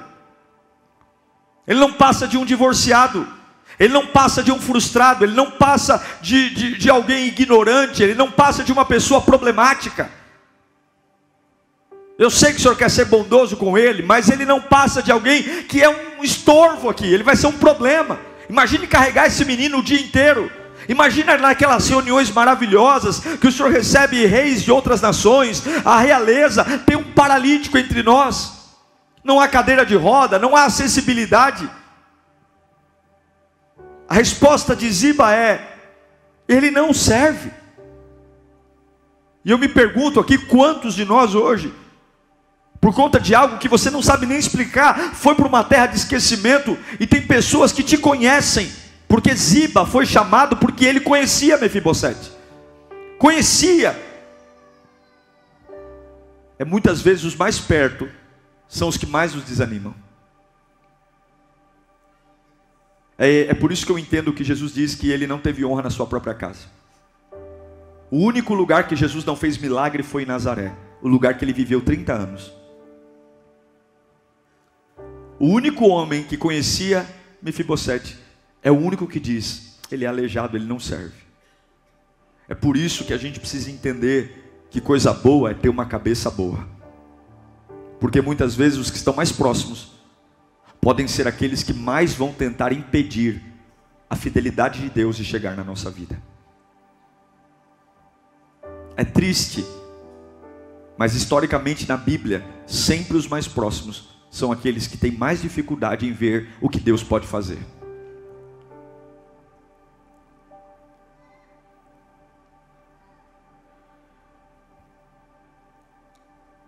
ele 1.66 1.80
não 1.80 1.92
passa 1.92 2.28
de 2.28 2.38
um 2.38 2.44
divorciado. 2.44 3.37
Ele 3.78 3.92
não 3.92 4.06
passa 4.06 4.42
de 4.42 4.50
um 4.50 4.60
frustrado, 4.60 5.24
ele 5.24 5.34
não 5.34 5.50
passa 5.50 6.04
de, 6.20 6.50
de, 6.50 6.78
de 6.78 6.90
alguém 6.90 7.26
ignorante, 7.26 8.02
ele 8.02 8.14
não 8.14 8.30
passa 8.30 8.64
de 8.64 8.72
uma 8.72 8.84
pessoa 8.84 9.20
problemática. 9.20 10.10
Eu 12.18 12.30
sei 12.30 12.52
que 12.52 12.58
o 12.58 12.60
senhor 12.60 12.76
quer 12.76 12.90
ser 12.90 13.04
bondoso 13.04 13.56
com 13.56 13.78
ele, 13.78 14.02
mas 14.02 14.28
ele 14.28 14.44
não 14.44 14.60
passa 14.60 15.00
de 15.00 15.12
alguém 15.12 15.62
que 15.62 15.80
é 15.80 15.88
um 15.88 16.24
estorvo 16.24 16.88
aqui, 16.88 17.06
ele 17.06 17.22
vai 17.22 17.36
ser 17.36 17.46
um 17.46 17.52
problema. 17.52 18.18
Imagine 18.50 18.88
carregar 18.88 19.26
esse 19.26 19.44
menino 19.44 19.78
o 19.78 19.82
dia 19.82 20.00
inteiro. 20.00 20.50
Imagina 20.88 21.36
naquelas 21.36 21.88
reuniões 21.88 22.30
maravilhosas 22.30 23.20
que 23.20 23.46
o 23.46 23.52
Senhor 23.52 23.70
recebe 23.70 24.26
reis 24.26 24.64
de 24.64 24.72
outras 24.72 25.00
nações, 25.00 25.62
a 25.84 26.00
realeza, 26.00 26.64
tem 26.86 26.96
um 26.96 27.04
paralítico 27.04 27.78
entre 27.78 28.02
nós. 28.02 28.52
Não 29.22 29.38
há 29.38 29.46
cadeira 29.46 29.84
de 29.84 29.94
roda, 29.94 30.38
não 30.38 30.56
há 30.56 30.64
acessibilidade. 30.64 31.68
A 34.08 34.14
resposta 34.14 34.74
de 34.74 34.90
Ziba 34.90 35.34
é: 35.34 35.76
ele 36.48 36.70
não 36.70 36.94
serve. 36.94 37.50
E 39.44 39.50
eu 39.50 39.58
me 39.58 39.68
pergunto 39.68 40.18
aqui 40.18 40.38
quantos 40.38 40.94
de 40.94 41.04
nós 41.04 41.34
hoje, 41.34 41.72
por 42.80 42.94
conta 42.94 43.20
de 43.20 43.34
algo 43.34 43.58
que 43.58 43.68
você 43.68 43.90
não 43.90 44.02
sabe 44.02 44.26
nem 44.26 44.38
explicar, 44.38 45.14
foi 45.14 45.34
para 45.34 45.46
uma 45.46 45.62
terra 45.62 45.86
de 45.86 45.96
esquecimento 45.96 46.76
e 46.98 47.06
tem 47.06 47.20
pessoas 47.20 47.72
que 47.72 47.82
te 47.82 47.98
conhecem, 47.98 48.70
porque 49.06 49.34
Ziba 49.34 49.86
foi 49.86 50.06
chamado 50.06 50.56
porque 50.56 50.84
ele 50.84 51.00
conhecia 51.00 51.58
Mefibosete. 51.58 52.32
Conhecia. 53.18 54.00
É 56.58 56.64
muitas 56.64 57.00
vezes 57.00 57.24
os 57.24 57.36
mais 57.36 57.58
perto 57.58 58.08
são 58.68 58.88
os 58.88 58.96
que 58.96 59.06
mais 59.06 59.34
nos 59.34 59.44
desanimam. 59.44 59.94
É, 63.18 63.48
é 63.48 63.54
por 63.54 63.72
isso 63.72 63.84
que 63.84 63.90
eu 63.90 63.98
entendo 63.98 64.32
que 64.32 64.44
Jesus 64.44 64.72
diz 64.72 64.94
que 64.94 65.10
ele 65.10 65.26
não 65.26 65.40
teve 65.40 65.64
honra 65.64 65.82
na 65.82 65.90
sua 65.90 66.06
própria 66.06 66.32
casa. 66.32 66.66
O 68.10 68.18
único 68.18 68.54
lugar 68.54 68.86
que 68.86 68.94
Jesus 68.94 69.24
não 69.24 69.34
fez 69.34 69.58
milagre 69.58 70.04
foi 70.04 70.22
em 70.22 70.26
Nazaré, 70.26 70.72
o 71.02 71.08
lugar 71.08 71.36
que 71.36 71.44
ele 71.44 71.52
viveu 71.52 71.80
30 71.80 72.12
anos. 72.12 72.52
O 75.38 75.48
único 75.48 75.86
homem 75.88 76.22
que 76.22 76.36
conhecia 76.36 77.06
Mefibosete 77.42 78.16
é 78.62 78.70
o 78.70 78.78
único 78.78 79.06
que 79.06 79.20
diz: 79.20 79.78
ele 79.90 80.04
é 80.04 80.08
aleijado, 80.08 80.56
ele 80.56 80.64
não 80.66 80.78
serve. 80.78 81.28
É 82.48 82.54
por 82.54 82.76
isso 82.76 83.04
que 83.04 83.12
a 83.12 83.18
gente 83.18 83.38
precisa 83.38 83.70
entender 83.70 84.64
que 84.70 84.80
coisa 84.80 85.12
boa 85.12 85.50
é 85.50 85.54
ter 85.54 85.68
uma 85.68 85.84
cabeça 85.84 86.30
boa. 86.30 86.66
Porque 88.00 88.20
muitas 88.20 88.54
vezes 88.54 88.78
os 88.78 88.90
que 88.90 88.96
estão 88.96 89.14
mais 89.14 89.30
próximos 89.30 89.97
podem 90.80 91.06
ser 91.08 91.26
aqueles 91.26 91.62
que 91.62 91.72
mais 91.72 92.14
vão 92.14 92.32
tentar 92.32 92.72
impedir 92.72 93.42
a 94.08 94.16
fidelidade 94.16 94.80
de 94.80 94.88
Deus 94.88 95.16
de 95.16 95.24
chegar 95.24 95.56
na 95.56 95.64
nossa 95.64 95.90
vida. 95.90 96.20
É 98.96 99.04
triste, 99.04 99.64
mas 100.96 101.14
historicamente 101.14 101.88
na 101.88 101.96
Bíblia, 101.96 102.44
sempre 102.66 103.16
os 103.16 103.28
mais 103.28 103.46
próximos 103.46 104.08
são 104.30 104.50
aqueles 104.50 104.86
que 104.86 104.96
têm 104.96 105.12
mais 105.12 105.40
dificuldade 105.40 106.06
em 106.06 106.12
ver 106.12 106.48
o 106.60 106.68
que 106.68 106.80
Deus 106.80 107.02
pode 107.02 107.26
fazer. 107.26 107.58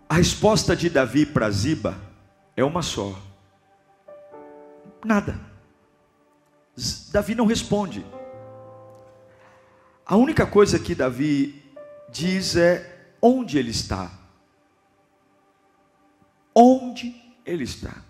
A 0.07 0.15
resposta 0.15 0.75
de 0.75 0.89
Davi 0.89 1.25
para 1.25 1.49
Ziba 1.49 1.97
é 2.55 2.63
uma 2.63 2.81
só. 2.81 3.30
Nada. 5.03 5.39
Davi 7.11 7.35
não 7.35 7.45
responde. 7.45 8.05
A 10.05 10.15
única 10.15 10.45
coisa 10.45 10.79
que 10.79 10.95
Davi 10.95 11.63
diz 12.11 12.55
é 12.55 13.13
onde 13.21 13.57
ele 13.57 13.71
está. 13.71 14.11
Onde 16.53 17.15
ele 17.45 17.63
está. 17.63 18.03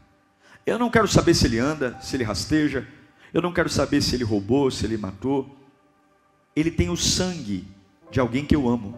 Eu 0.65 0.79
não 0.79 0.89
quero 0.89 1.07
saber 1.07 1.33
se 1.33 1.45
ele 1.45 1.60
anda, 1.60 2.00
se 2.01 2.15
ele 2.15 2.24
rasteja. 2.24 2.88
Eu 3.33 3.41
não 3.41 3.53
quero 3.53 3.69
saber 3.69 4.01
se 4.01 4.15
ele 4.15 4.24
roubou, 4.24 4.69
se 4.69 4.86
ele 4.86 4.98
matou. 4.98 5.55
Ele 6.55 6.71
tem 6.71 6.89
o 6.89 6.98
sangue 6.98 7.67
de 8.10 8.19
alguém 8.19 8.45
que 8.45 8.55
eu 8.55 8.67
amo. 8.67 8.98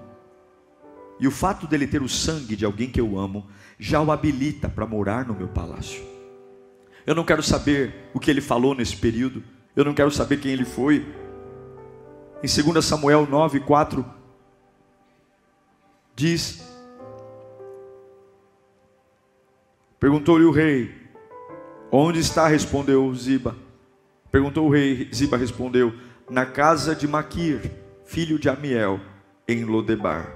E 1.20 1.28
o 1.28 1.32
fato 1.32 1.68
dele 1.68 1.88
ter 1.88 2.02
o 2.02 2.10
sangue 2.10 2.56
de 2.56 2.66
alguém 2.66 2.90
que 2.90 3.00
eu 3.00 3.18
amo 3.18 3.48
já 3.80 4.02
o 4.02 4.12
habilita 4.12 4.68
para 4.68 4.86
morar 4.86 5.26
no 5.26 5.34
meu 5.34 5.48
palácio. 5.48 6.13
Eu 7.06 7.14
não 7.16 7.24
quero 7.24 7.44
saber 7.44 8.10
o 8.14 8.20
que 8.20 8.30
ele 8.30 8.42
falou 8.42 8.74
nesse 8.74 8.96
período. 8.96 9.44
Eu 9.76 9.84
não 9.84 9.94
quero 9.94 10.12
saber 10.12 10.40
quem 10.40 10.52
ele 10.52 10.66
foi. 10.66 11.06
Em 12.42 12.72
2 12.74 12.84
Samuel 12.84 13.28
9, 13.30 13.62
4, 13.62 14.06
diz: 16.16 16.64
Perguntou-lhe 20.00 20.46
o 20.46 20.52
rei: 20.52 20.94
Onde 21.92 22.20
está? 22.20 22.48
Respondeu 22.48 23.14
Ziba. 23.16 23.56
Perguntou 24.32 24.68
o 24.68 24.70
rei, 24.72 25.10
Ziba 25.14 25.38
respondeu: 25.38 25.94
Na 26.30 26.46
casa 26.46 26.96
de 26.96 27.08
Maquir, 27.08 27.72
filho 28.06 28.38
de 28.38 28.50
Amiel, 28.50 29.00
em 29.48 29.64
Lodebar. 29.64 30.34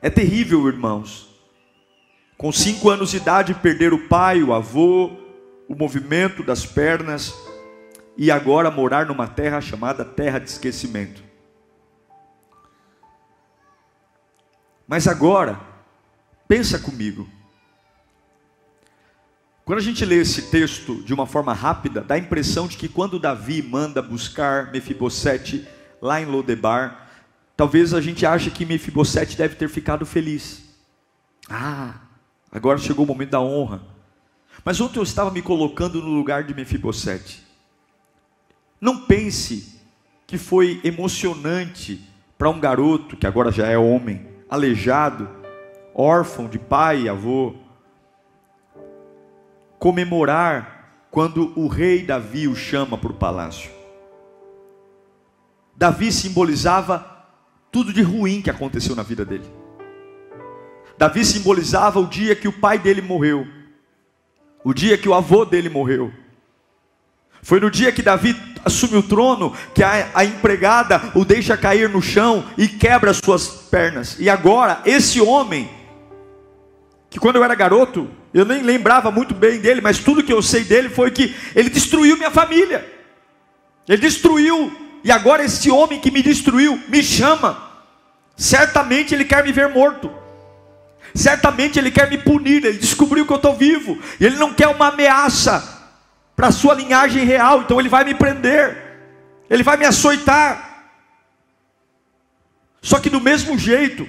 É 0.00 0.10
terrível, 0.10 0.68
irmãos. 0.68 1.35
Com 2.36 2.52
cinco 2.52 2.90
anos 2.90 3.10
de 3.10 3.16
idade, 3.16 3.54
perder 3.54 3.94
o 3.94 4.08
pai, 4.08 4.42
o 4.42 4.52
avô, 4.52 5.10
o 5.68 5.74
movimento 5.74 6.42
das 6.42 6.66
pernas, 6.66 7.34
e 8.16 8.30
agora 8.30 8.70
morar 8.70 9.06
numa 9.06 9.26
terra 9.26 9.60
chamada 9.60 10.04
terra 10.04 10.38
de 10.38 10.50
esquecimento. 10.50 11.24
Mas 14.86 15.08
agora, 15.08 15.58
pensa 16.46 16.78
comigo. 16.78 17.28
Quando 19.64 19.80
a 19.80 19.82
gente 19.82 20.04
lê 20.04 20.16
esse 20.20 20.42
texto 20.42 21.02
de 21.02 21.12
uma 21.12 21.26
forma 21.26 21.52
rápida, 21.52 22.00
dá 22.00 22.14
a 22.14 22.18
impressão 22.18 22.68
de 22.68 22.76
que 22.76 22.88
quando 22.88 23.18
Davi 23.18 23.62
manda 23.62 24.00
buscar 24.00 24.70
Mefibosete 24.70 25.66
lá 26.00 26.20
em 26.20 26.26
Lodebar, 26.26 27.08
talvez 27.56 27.92
a 27.92 28.00
gente 28.00 28.24
ache 28.24 28.50
que 28.50 28.64
Mefibosete 28.64 29.36
deve 29.36 29.56
ter 29.56 29.68
ficado 29.68 30.06
feliz. 30.06 30.62
Ah, 31.50 32.05
agora 32.50 32.78
chegou 32.78 33.04
o 33.04 33.08
momento 33.08 33.30
da 33.30 33.40
honra. 33.40 33.82
Mas 34.64 34.80
ontem 34.80 34.98
eu 34.98 35.02
estava 35.02 35.30
me 35.30 35.42
colocando 35.42 36.00
no 36.00 36.08
lugar 36.08 36.44
de 36.44 36.54
Mefibosete. 36.54 37.44
Não 38.80 39.06
pense 39.06 39.80
que 40.26 40.36
foi 40.36 40.80
emocionante 40.82 42.02
para 42.36 42.50
um 42.50 42.60
garoto 42.60 43.16
que 43.16 43.26
agora 43.26 43.50
já 43.50 43.66
é 43.66 43.78
homem, 43.78 44.26
aleijado, 44.48 45.28
órfão 45.94 46.48
de 46.48 46.58
pai 46.58 47.02
e 47.02 47.08
avô, 47.08 47.54
comemorar 49.78 51.06
quando 51.10 51.52
o 51.58 51.68
rei 51.68 52.02
Davi 52.02 52.48
o 52.48 52.54
chama 52.54 52.98
para 52.98 53.10
o 53.10 53.14
palácio. 53.14 53.70
Davi 55.74 56.10
simbolizava 56.10 57.24
tudo 57.70 57.92
de 57.92 58.02
ruim 58.02 58.42
que 58.42 58.50
aconteceu 58.50 58.96
na 58.96 59.02
vida 59.02 59.24
dele. 59.24 59.44
Davi 60.98 61.24
simbolizava 61.24 62.00
o 62.00 62.06
dia 62.06 62.34
que 62.34 62.48
o 62.48 62.52
pai 62.52 62.78
dele 62.78 63.02
morreu, 63.02 63.46
o 64.64 64.72
dia 64.72 64.96
que 64.96 65.08
o 65.08 65.14
avô 65.14 65.44
dele 65.44 65.68
morreu. 65.68 66.12
Foi 67.42 67.60
no 67.60 67.70
dia 67.70 67.92
que 67.92 68.02
Davi 68.02 68.34
assume 68.64 68.96
o 68.96 69.02
trono 69.02 69.54
que 69.72 69.82
a, 69.82 70.08
a, 70.12 70.24
empregada 70.24 71.12
o 71.14 71.24
deixa 71.24 71.56
cair 71.56 71.88
no 71.88 72.02
chão 72.02 72.44
e 72.58 72.66
quebra 72.66 73.12
as 73.12 73.18
suas 73.18 73.46
pernas. 73.46 74.16
E 74.18 74.28
agora, 74.28 74.82
esse 74.84 75.20
homem, 75.20 75.70
que 77.08 77.20
quando 77.20 77.36
eu 77.36 77.44
era 77.44 77.54
garoto, 77.54 78.10
eu 78.34 78.44
nem 78.44 78.62
lembrava 78.62 79.12
muito 79.12 79.32
bem 79.32 79.60
dele, 79.60 79.80
mas 79.80 80.00
tudo 80.00 80.24
que 80.24 80.32
eu 80.32 80.42
sei 80.42 80.64
dele 80.64 80.88
foi 80.88 81.12
que 81.12 81.36
ele 81.54 81.70
destruiu 81.70 82.16
minha 82.16 82.32
família. 82.32 82.84
Ele 83.88 83.98
destruiu, 83.98 84.72
e 85.04 85.12
agora 85.12 85.44
esse 85.44 85.70
homem 85.70 86.00
que 86.00 86.10
me 86.10 86.22
destruiu 86.22 86.82
me 86.88 87.02
chama. 87.02 87.62
Certamente 88.36 89.14
ele 89.14 89.24
quer 89.24 89.44
me 89.44 89.52
ver 89.52 89.68
morto. 89.68 90.10
Certamente 91.16 91.78
ele 91.78 91.90
quer 91.90 92.08
me 92.08 92.18
punir. 92.18 92.64
Ele 92.64 92.78
descobriu 92.78 93.26
que 93.26 93.32
eu 93.32 93.36
estou 93.36 93.54
vivo. 93.54 93.98
E 94.20 94.26
ele 94.26 94.36
não 94.36 94.52
quer 94.52 94.68
uma 94.68 94.88
ameaça 94.88 95.76
para 96.36 96.48
a 96.48 96.52
sua 96.52 96.74
linhagem 96.74 97.24
real, 97.24 97.62
então 97.62 97.80
ele 97.80 97.88
vai 97.88 98.04
me 98.04 98.14
prender, 98.14 98.76
ele 99.48 99.62
vai 99.62 99.78
me 99.78 99.86
açoitar. 99.86 100.92
Só 102.82 103.00
que 103.00 103.08
do 103.08 103.20
mesmo 103.20 103.58
jeito 103.58 104.06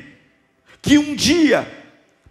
que 0.81 0.97
um 0.97 1.15
dia 1.15 1.65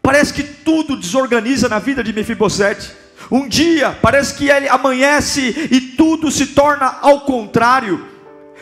parece 0.03 0.33
que 0.35 0.43
tudo 0.43 0.97
desorganiza 0.97 1.69
na 1.69 1.79
vida 1.79 2.05
de 2.05 2.13
Mefibosete, 2.13 2.93
um 3.31 3.49
dia 3.49 3.99
parece 4.01 4.35
que 4.35 4.51
ele 4.51 4.69
amanhece 4.69 5.69
e 5.71 5.81
tudo 5.81 6.31
se 6.31 6.49
torna 6.49 6.99
ao 7.01 7.23
contrário. 7.23 8.07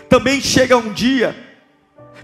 Também 0.09 0.41
chega 0.41 0.77
um 0.77 0.93
dia 0.93 1.37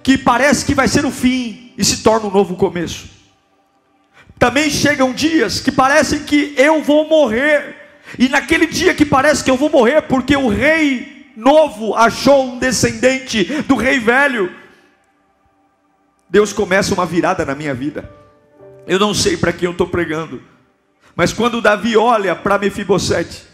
que 0.02 0.16
parece 0.16 0.64
que 0.64 0.74
vai 0.74 0.86
ser 0.86 1.04
o 1.04 1.10
fim 1.10 1.72
e 1.76 1.84
se 1.84 2.02
torna 2.02 2.28
um 2.28 2.30
novo 2.30 2.54
começo. 2.54 3.19
Também 4.40 4.70
chegam 4.70 5.12
dias 5.12 5.60
que 5.60 5.70
parecem 5.70 6.24
que 6.24 6.54
eu 6.56 6.82
vou 6.82 7.06
morrer 7.06 7.76
e 8.18 8.26
naquele 8.26 8.66
dia 8.66 8.94
que 8.94 9.04
parece 9.04 9.44
que 9.44 9.50
eu 9.50 9.56
vou 9.56 9.68
morrer, 9.68 10.00
porque 10.00 10.34
o 10.34 10.48
rei 10.48 11.30
novo 11.36 11.94
achou 11.94 12.46
um 12.46 12.58
descendente 12.58 13.44
do 13.64 13.76
rei 13.76 14.00
velho, 14.00 14.50
Deus 16.26 16.54
começa 16.54 16.94
uma 16.94 17.04
virada 17.04 17.44
na 17.44 17.54
minha 17.54 17.74
vida. 17.74 18.10
Eu 18.86 18.98
não 18.98 19.12
sei 19.12 19.36
para 19.36 19.52
quem 19.52 19.66
eu 19.66 19.72
estou 19.72 19.86
pregando, 19.86 20.42
mas 21.14 21.34
quando 21.34 21.60
Davi 21.60 21.94
olha 21.94 22.34
para 22.34 22.58
Mefibosete, 22.58 23.44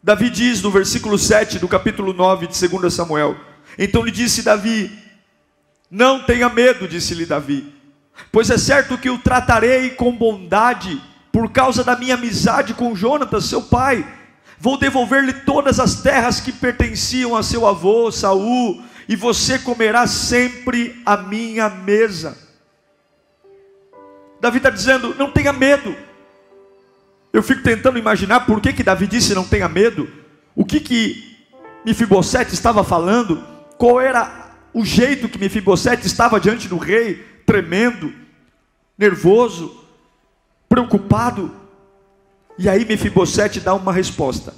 Davi 0.00 0.30
diz 0.30 0.62
no 0.62 0.70
versículo 0.70 1.18
7 1.18 1.58
do 1.58 1.66
capítulo 1.66 2.12
9 2.12 2.46
de 2.46 2.68
2 2.68 2.94
Samuel: 2.94 3.36
Então 3.76 4.04
lhe 4.04 4.12
disse 4.12 4.44
Davi: 4.44 4.96
Não 5.90 6.22
tenha 6.22 6.48
medo, 6.48 6.86
disse-lhe 6.86 7.26
Davi, 7.26 7.79
pois 8.30 8.50
é 8.50 8.58
certo 8.58 8.98
que 8.98 9.10
o 9.10 9.18
tratarei 9.18 9.90
com 9.90 10.16
bondade 10.16 11.00
por 11.32 11.50
causa 11.50 11.84
da 11.84 11.96
minha 11.96 12.14
amizade 12.14 12.74
com 12.74 12.94
Jonatas, 12.94 13.44
seu 13.44 13.62
pai. 13.62 14.06
Vou 14.58 14.76
devolver-lhe 14.76 15.32
todas 15.32 15.80
as 15.80 16.02
terras 16.02 16.40
que 16.40 16.52
pertenciam 16.52 17.36
a 17.36 17.42
seu 17.42 17.66
avô 17.66 18.10
Saul, 18.10 18.82
e 19.08 19.16
você 19.16 19.58
comerá 19.58 20.06
sempre 20.06 21.00
a 21.04 21.16
minha 21.16 21.68
mesa. 21.68 22.36
Davi 24.40 24.58
está 24.58 24.70
dizendo: 24.70 25.14
não 25.16 25.30
tenha 25.30 25.52
medo. 25.52 25.94
Eu 27.32 27.42
fico 27.42 27.62
tentando 27.62 27.98
imaginar 27.98 28.40
por 28.40 28.60
que, 28.60 28.72
que 28.72 28.82
Davi 28.82 29.06
disse 29.06 29.34
não 29.34 29.44
tenha 29.44 29.68
medo. 29.68 30.10
O 30.54 30.64
que 30.64 30.80
que 30.80 31.36
Mefibosete 31.84 32.54
estava 32.54 32.82
falando? 32.82 33.42
Qual 33.78 34.00
era 34.00 34.50
o 34.74 34.84
jeito 34.84 35.28
que 35.28 35.38
Mefibosete 35.38 36.06
estava 36.06 36.40
diante 36.40 36.68
do 36.68 36.76
rei, 36.76 37.24
tremendo, 37.50 38.14
nervoso? 38.96 39.80
preocupado. 40.68 41.50
E 42.56 42.68
aí 42.68 42.84
Mefibosete 42.84 43.58
dá 43.58 43.74
uma 43.74 43.92
resposta. 43.92 44.54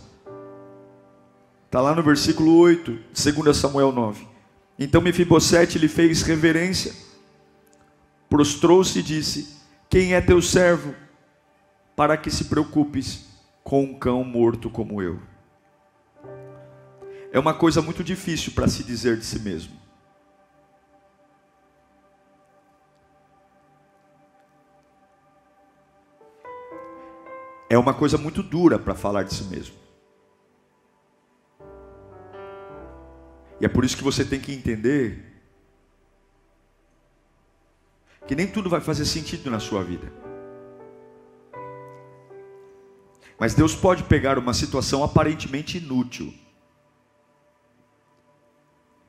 Está 1.65 1.81
lá 1.81 1.95
no 1.95 2.03
versículo 2.03 2.55
8, 2.59 2.99
2 3.15 3.57
Samuel 3.57 3.93
9. 3.93 4.29
Então 4.79 5.01
Mefibosete 5.01 5.79
lhe 5.79 5.89
fez 5.89 6.21
reverência, 6.21 6.93
prostrou-se 8.29 8.99
e 8.99 9.03
disse: 9.03 9.57
Quem 9.89 10.13
é 10.13 10.21
teu 10.21 10.43
servo, 10.43 10.95
para 11.97 12.19
que 12.19 12.31
se 12.31 12.45
preocupes 12.45 13.25
com 13.65 13.85
um 13.85 13.95
cão 13.95 14.23
morto 14.23 14.69
como 14.69 15.01
eu? 15.01 15.19
É 17.33 17.39
uma 17.39 17.55
coisa 17.55 17.81
muito 17.81 18.05
difícil 18.05 18.53
para 18.53 18.69
se 18.69 18.85
dizer 18.85 19.17
de 19.17 19.25
si 19.25 19.39
mesmo. 19.39 19.82
É 27.73 27.79
uma 27.79 27.95
coisa 27.95 28.19
muito 28.19 28.43
dura 28.43 28.79
para 28.79 28.95
falar 28.95 29.23
de 29.23 29.33
si 29.33 29.45
mesmo. 29.45 29.75
E 33.59 33.65
é 33.65 33.69
por 33.69 33.83
isso 33.83 33.97
que 33.97 34.05
você 34.05 34.27
tem 34.27 34.39
que 34.39 34.53
entender 34.53 35.41
que 38.27 38.35
nem 38.35 38.47
tudo 38.47 38.69
vai 38.69 38.83
fazer 38.83 39.07
sentido 39.07 39.51
na 39.51 39.59
sua 39.59 39.83
vida. 39.83 40.13
Mas 43.41 43.55
Deus 43.55 43.75
pode 43.75 44.03
pegar 44.03 44.39
uma 44.39 44.53
situação 44.53 45.03
aparentemente 45.03 45.79
inútil 45.79 46.35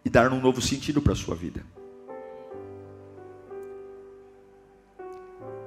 e 0.06 0.10
dar 0.10 0.32
um 0.32 0.40
novo 0.40 0.62
sentido 0.62 1.02
para 1.02 1.12
a 1.12 1.18
sua 1.18 1.36
vida. 1.36 1.66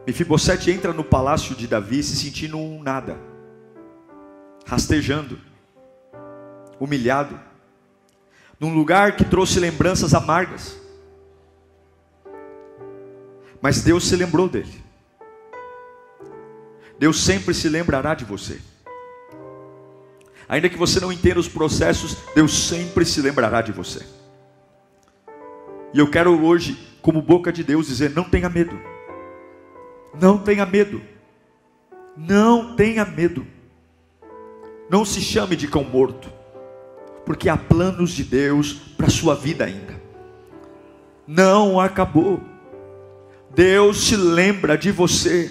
Mefibosete 0.06 0.70
entra 0.70 0.92
no 0.92 1.02
palácio 1.02 1.56
de 1.56 1.66
Davi 1.66 2.00
se 2.02 2.14
sentindo 2.14 2.56
um 2.56 2.80
nada, 2.80 3.18
rastejando, 4.64 5.38
humilhado, 6.78 7.38
num 8.60 8.72
lugar 8.72 9.16
que 9.16 9.24
trouxe 9.24 9.58
lembranças 9.58 10.14
amargas. 10.14 10.80
Mas 13.60 13.82
Deus 13.82 14.06
se 14.06 14.14
lembrou 14.14 14.48
dele. 14.48 14.84
Deus 16.98 17.20
sempre 17.20 17.52
se 17.52 17.68
lembrará 17.68 18.14
de 18.14 18.24
você. 18.24 18.60
Ainda 20.48 20.68
que 20.68 20.78
você 20.78 21.00
não 21.00 21.12
entenda 21.12 21.40
os 21.40 21.48
processos, 21.48 22.16
Deus 22.32 22.68
sempre 22.68 23.04
se 23.04 23.20
lembrará 23.20 23.60
de 23.60 23.72
você. 23.72 24.06
E 25.92 25.98
eu 25.98 26.08
quero 26.08 26.44
hoje, 26.44 26.78
como 27.02 27.20
boca 27.20 27.52
de 27.52 27.64
Deus, 27.64 27.88
dizer: 27.88 28.10
não 28.10 28.24
tenha 28.24 28.48
medo. 28.48 28.95
Não 30.20 30.38
tenha 30.38 30.64
medo. 30.64 31.02
Não 32.16 32.74
tenha 32.74 33.04
medo. 33.04 33.46
Não 34.88 35.04
se 35.04 35.20
chame 35.20 35.56
de 35.56 35.66
cão 35.66 35.84
morto, 35.84 36.32
porque 37.24 37.48
há 37.48 37.56
planos 37.56 38.10
de 38.12 38.22
Deus 38.22 38.72
para 38.96 39.06
a 39.06 39.10
sua 39.10 39.34
vida 39.34 39.64
ainda. 39.64 40.00
Não 41.26 41.80
acabou. 41.80 42.40
Deus 43.54 44.06
se 44.06 44.16
lembra 44.16 44.78
de 44.78 44.92
você. 44.92 45.50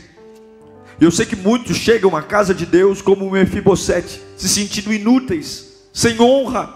Eu 0.99 1.12
sei 1.12 1.25
que 1.25 1.36
muitos 1.36 1.75
chegam 1.75 2.15
à 2.15 2.21
casa 2.21 2.54
de 2.54 2.65
Deus 2.65 3.01
como 3.01 3.30
Mefibosete, 3.30 4.21
se 4.38 4.47
sentindo 4.47 4.93
inúteis, 4.93 5.89
sem 5.91 6.19
honra, 6.21 6.73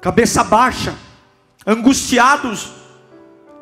cabeça 0.00 0.42
baixa, 0.42 0.94
angustiados, 1.66 2.72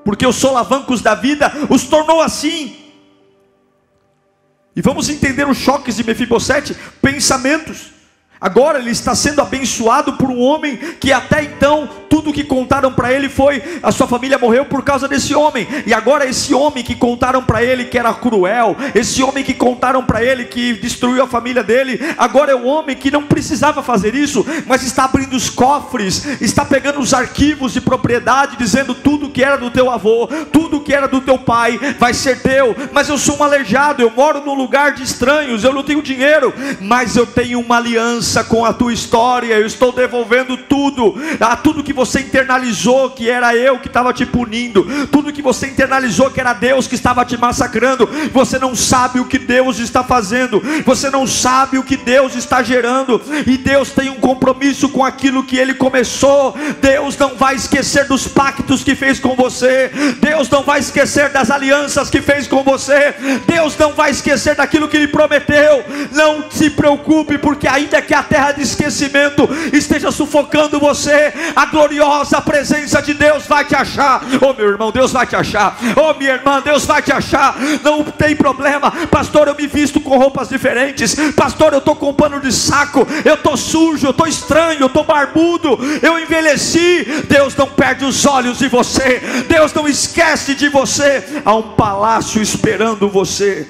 porque 0.05 0.25
os 0.25 0.37
solavancos 0.37 1.03
da 1.03 1.17
vida 1.17 1.53
os 1.69 1.85
tornou 1.85 2.21
assim. 2.21 2.86
E 4.77 4.83
vamos 4.83 5.09
entender 5.09 5.49
os 5.49 5.57
choques 5.57 5.97
de 5.97 6.05
Mefibosete, 6.05 6.77
pensamentos. 7.01 7.96
Agora 8.41 8.79
ele 8.79 8.91
está 8.91 9.15
sendo 9.15 9.41
abençoado 9.41 10.13
por 10.15 10.29
um 10.29 10.39
homem 10.41 10.77
que 11.01 11.11
até 11.11 11.43
então 11.43 11.89
tudo 12.11 12.33
que 12.33 12.45
contaram 12.45 12.93
para 12.93 13.13
ele 13.13 13.29
foi 13.29 13.63
a 13.83 13.91
sua 13.91 14.07
família 14.07 14.39
morreu 14.39 14.67
por 14.67 14.83
causa 14.83 15.09
desse 15.09 15.35
homem. 15.35 15.67
E 15.87 15.95
agora 15.95 16.27
esse 16.27 16.55
homem 16.55 16.85
que 16.85 16.95
contaram 16.95 17.43
para 17.43 17.63
ele 17.63 17.87
que 17.87 17.99
era 17.99 18.13
cruel, 18.13 18.77
esse 18.95 19.23
homem 19.23 19.43
que 19.43 19.55
contaram 19.55 20.05
para 20.05 20.23
ele 20.23 20.45
que 20.45 20.75
destruiu 20.75 21.23
a 21.23 21.27
família 21.27 21.63
dele, 21.63 21.99
agora 22.19 22.53
é 22.53 22.55
o 22.55 22.65
homem 22.65 22.95
que 22.95 23.11
não 23.11 23.23
precisava 23.23 23.83
fazer 23.83 24.15
isso, 24.15 24.45
mas 24.67 24.83
está 24.83 25.05
abrindo 25.05 25.35
os 25.35 25.49
cofres, 25.49 26.41
está 26.41 26.65
pegando 26.65 27.01
os 27.01 27.15
arquivos 27.15 27.73
de 27.73 27.81
propriedade, 27.81 28.57
dizendo 28.57 28.95
tudo 28.95 29.31
que 29.31 29.43
era 29.43 29.57
do 29.57 29.71
teu 29.71 29.91
avô, 29.91 30.27
tudo 30.53 30.81
que 30.81 30.93
era 30.93 31.09
do 31.09 31.23
teu 31.23 31.39
pai 31.39 31.79
vai 31.99 32.13
ser 32.13 32.43
teu. 32.43 32.77
Mas 32.93 33.09
eu 33.09 33.17
sou 33.17 33.39
um 33.39 33.43
aleijado, 33.43 34.03
eu 34.03 34.11
moro 34.11 34.43
num 34.45 34.55
lugar 34.55 34.93
de 34.93 35.03
estranhos, 35.03 35.65
eu 35.65 35.73
não 35.73 35.83
tenho 35.83 36.03
dinheiro, 36.03 36.53
mas 36.81 37.17
eu 37.17 37.27
tenho 37.27 37.61
uma 37.61 37.79
aliança 37.79 38.26
aliança 38.27 38.43
com 38.43 38.65
a 38.65 38.73
tua 38.73 38.93
história, 38.93 39.55
eu 39.55 39.67
estou 39.67 39.93
devolvendo 39.93 40.57
tudo, 40.57 41.15
a 41.39 41.55
tudo 41.57 41.85
que 41.85 41.93
você 41.93 42.21
internalizou 42.21 43.11
que 43.11 43.31
era 43.31 43.55
eu 43.55 43.79
que 43.79 43.87
estava 43.87 44.13
te 44.13 44.27
punindo, 44.27 44.85
tudo 45.13 45.33
que 45.33 45.41
você 45.41 45.69
internalizou 45.69 46.31
que 46.31 46.41
era 46.41 46.53
Deus 46.53 46.89
que 46.89 46.97
estava 46.97 47.25
te 47.25 47.37
massacrando, 47.37 48.09
você 48.33 48.59
não 48.59 48.75
sabe 48.75 49.21
o 49.21 49.25
que 49.25 49.39
Deus 49.39 49.79
está 49.79 50.03
fazendo, 50.03 50.61
você 50.85 51.09
não 51.09 51.27
sabe 51.27 51.79
o 51.79 51.85
que 51.85 51.97
Deus 51.97 52.35
está 52.35 52.63
gerando, 52.63 53.23
e 53.47 53.57
Deus 53.57 53.91
tem 53.91 54.11
um 54.11 54.17
compromisso 54.17 54.89
com 54.89 55.05
aquilo 55.05 55.45
que 55.45 55.57
Ele 55.57 55.75
começou, 55.75 56.55
Deus 56.81 57.17
não 57.17 57.37
vai 57.37 57.55
esquecer 57.55 58.07
dos 58.09 58.27
pactos 58.27 58.83
que 58.83 58.97
fez 58.97 59.21
com 59.21 59.37
você, 59.37 59.91
Deus 60.19 60.51
não 60.51 60.63
vai 60.63 60.81
esquecer 60.81 61.31
das 61.31 61.51
alianças 61.51 62.11
que 62.11 62.21
fez 62.21 62.49
com 62.49 62.65
você, 62.65 63.15
Deus 63.47 63.77
não 63.79 63.93
vai 63.93 64.11
esquecer 64.11 64.57
daquilo 64.57 64.89
que 64.89 64.97
Ele 64.97 65.09
prometeu, 65.09 65.85
não 66.13 66.51
se 66.51 66.71
preocupe, 66.71 67.39
porque 67.39 67.69
ainda 67.69 68.03
que 68.03 68.16
a 68.17 68.23
terra 68.23 68.53
de 68.53 68.63
esquecimento 68.63 69.49
esteja 69.73 70.11
sufocando 70.11 70.81
você, 70.81 71.33
a 71.55 71.67
gloriosa 71.67 72.41
presença 72.41 73.01
de 73.03 73.15
Deus 73.15 73.47
vai 73.47 73.65
te 73.65 73.75
achar. 73.75 74.23
Oh, 74.41 74.53
meu 74.55 74.69
irmão, 74.69 74.91
Deus 74.91 75.13
vai 75.13 75.27
te 75.27 75.37
achar. 75.37 75.79
Oh, 75.97 76.15
minha 76.19 76.33
irmã, 76.33 76.61
Deus 76.63 76.85
vai 76.85 77.03
te 77.03 77.13
achar. 77.13 77.57
Não 77.83 78.03
tem 78.05 78.35
problema, 78.35 78.91
pastor. 79.11 79.49
Eu 79.49 79.55
me 79.55 79.67
visto 79.67 80.01
com 80.01 80.17
roupas 80.17 80.49
diferentes, 80.49 81.15
pastor. 81.35 81.73
Eu 81.73 81.79
estou 81.79 81.95
com 81.95 82.13
pano 82.15 82.41
de 82.41 82.53
saco, 82.53 83.07
eu 83.25 83.35
estou 83.35 83.57
sujo, 83.57 84.07
eu 84.07 84.11
estou 84.11 84.27
estranho, 84.27 84.81
eu 84.81 84.87
estou 84.87 85.05
barbudo, 85.05 85.79
eu 86.03 86.19
envelheci. 86.19 87.25
Deus 87.29 87.55
não 87.57 87.67
perde 87.67 88.05
os 88.05 88.25
olhos 88.25 88.59
de 88.59 88.69
você, 88.69 89.21
Deus 89.49 89.73
não 89.73 89.87
esquece 89.87 90.55
de 90.55 90.69
você. 90.69 91.23
Há 91.45 91.55
um 91.55 91.75
palácio 91.75 92.41
esperando 92.41 93.09
você. 93.09 93.67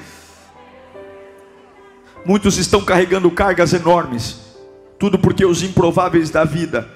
Muitos 2.27 2.59
estão 2.59 2.85
carregando 2.85 3.31
cargas 3.31 3.73
enormes, 3.73 4.41
tudo 4.99 5.17
porque 5.17 5.47
os 5.47 5.63
improváveis 5.63 6.29
da 6.29 6.43
vida, 6.43 6.91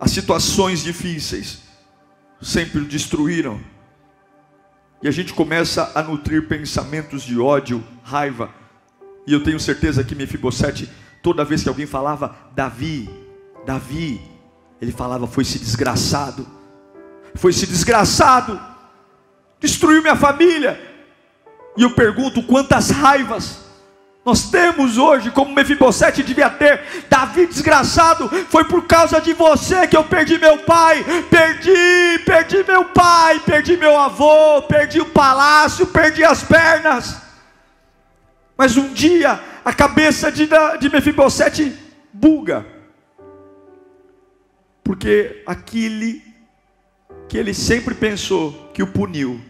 as 0.00 0.10
situações 0.10 0.82
difíceis, 0.82 1.58
sempre 2.40 2.80
o 2.80 2.86
destruíram. 2.86 3.60
E 5.02 5.08
a 5.08 5.10
gente 5.10 5.34
começa 5.34 5.92
a 5.94 6.02
nutrir 6.02 6.48
pensamentos 6.48 7.22
de 7.24 7.38
ódio, 7.38 7.84
raiva. 8.02 8.48
E 9.26 9.34
eu 9.34 9.44
tenho 9.44 9.60
certeza 9.60 10.02
que 10.02 10.14
Mefibosete, 10.14 10.88
toda 11.22 11.44
vez 11.44 11.62
que 11.62 11.68
alguém 11.68 11.84
falava 11.84 12.34
Davi, 12.54 13.10
Davi, 13.66 14.18
ele 14.80 14.92
falava 14.92 15.26
foi 15.26 15.42
esse 15.42 15.58
desgraçado, 15.58 16.48
foi 17.34 17.50
esse 17.50 17.66
desgraçado, 17.66 18.58
destruiu 19.60 20.00
minha 20.00 20.16
família. 20.16 20.80
E 21.76 21.82
eu 21.82 21.90
pergunto 21.90 22.42
quantas 22.44 22.88
raivas 22.88 23.61
nós 24.24 24.50
temos 24.50 24.98
hoje, 24.98 25.32
como 25.32 25.52
Mefibosete 25.52 26.22
devia 26.22 26.48
ter, 26.48 26.80
Davi 27.10 27.44
desgraçado, 27.44 28.28
foi 28.48 28.64
por 28.64 28.86
causa 28.86 29.20
de 29.20 29.32
você 29.32 29.86
que 29.88 29.96
eu 29.96 30.04
perdi 30.04 30.38
meu 30.38 30.58
pai, 30.58 31.04
perdi, 31.28 32.22
perdi 32.24 32.62
meu 32.62 32.84
pai, 32.84 33.40
perdi 33.40 33.76
meu 33.76 33.98
avô, 33.98 34.62
perdi 34.62 35.00
o 35.00 35.06
palácio, 35.06 35.88
perdi 35.88 36.22
as 36.22 36.44
pernas. 36.44 37.20
Mas 38.56 38.76
um 38.76 38.92
dia 38.92 39.40
a 39.64 39.72
cabeça 39.72 40.30
de, 40.30 40.48
de 40.78 40.88
Mefibosete 40.88 41.76
buga, 42.12 42.64
porque 44.84 45.42
aquele 45.44 46.22
que 47.28 47.36
ele 47.36 47.52
sempre 47.52 47.92
pensou 47.92 48.70
que 48.72 48.84
o 48.84 48.86
puniu, 48.86 49.40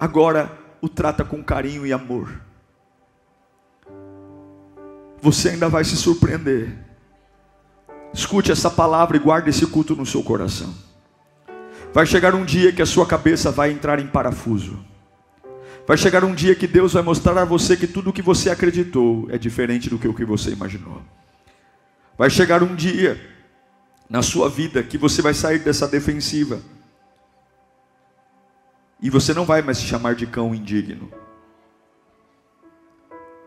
agora 0.00 0.50
o 0.80 0.88
trata 0.88 1.24
com 1.24 1.42
carinho 1.42 1.86
e 1.86 1.92
amor 1.92 2.43
você 5.24 5.48
ainda 5.48 5.70
vai 5.70 5.82
se 5.84 5.96
surpreender. 5.96 6.76
Escute 8.12 8.52
essa 8.52 8.70
palavra 8.70 9.16
e 9.16 9.20
guarde 9.20 9.48
esse 9.48 9.66
culto 9.66 9.96
no 9.96 10.04
seu 10.04 10.22
coração. 10.22 10.74
Vai 11.94 12.04
chegar 12.04 12.34
um 12.34 12.44
dia 12.44 12.70
que 12.70 12.82
a 12.82 12.86
sua 12.86 13.06
cabeça 13.06 13.50
vai 13.50 13.70
entrar 13.70 13.98
em 13.98 14.06
parafuso. 14.06 14.78
Vai 15.86 15.96
chegar 15.96 16.24
um 16.24 16.34
dia 16.34 16.54
que 16.54 16.66
Deus 16.66 16.92
vai 16.92 17.02
mostrar 17.02 17.38
a 17.38 17.44
você 17.46 17.74
que 17.74 17.86
tudo 17.86 18.10
o 18.10 18.12
que 18.12 18.20
você 18.20 18.50
acreditou 18.50 19.26
é 19.30 19.38
diferente 19.38 19.88
do 19.88 19.98
que 19.98 20.06
o 20.06 20.12
que 20.12 20.26
você 20.26 20.50
imaginou. 20.50 21.00
Vai 22.18 22.28
chegar 22.28 22.62
um 22.62 22.74
dia 22.74 23.18
na 24.10 24.20
sua 24.20 24.50
vida 24.50 24.82
que 24.82 24.98
você 24.98 25.22
vai 25.22 25.32
sair 25.32 25.60
dessa 25.60 25.88
defensiva. 25.88 26.60
E 29.00 29.08
você 29.08 29.32
não 29.32 29.46
vai 29.46 29.62
mais 29.62 29.78
se 29.78 29.84
chamar 29.84 30.14
de 30.14 30.26
cão 30.26 30.54
indigno. 30.54 31.10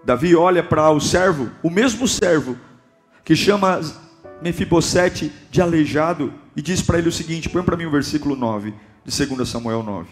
Davi 0.07 0.33
olha 0.37 0.63
para 0.63 0.89
o 0.89 1.01
servo, 1.01 1.51
o 1.61 1.69
mesmo 1.69 2.07
servo, 2.07 2.57
que 3.25 3.35
chama 3.35 3.81
Mefibosete 4.41 5.29
de 5.51 5.61
aleijado, 5.61 6.33
e 6.55 6.61
diz 6.61 6.81
para 6.81 6.97
ele 6.97 7.09
o 7.09 7.11
seguinte: 7.11 7.49
põe 7.49 7.61
para 7.61 7.75
mim 7.75 7.83
o 7.83 7.91
versículo 7.91 8.33
9, 8.33 8.73
de 9.03 9.25
2 9.25 9.49
Samuel 9.49 9.83
9. 9.83 10.09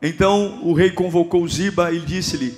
Então 0.00 0.60
o 0.62 0.72
rei 0.74 0.92
convocou 0.92 1.48
Ziba 1.48 1.90
e 1.90 1.98
disse-lhe: 1.98 2.56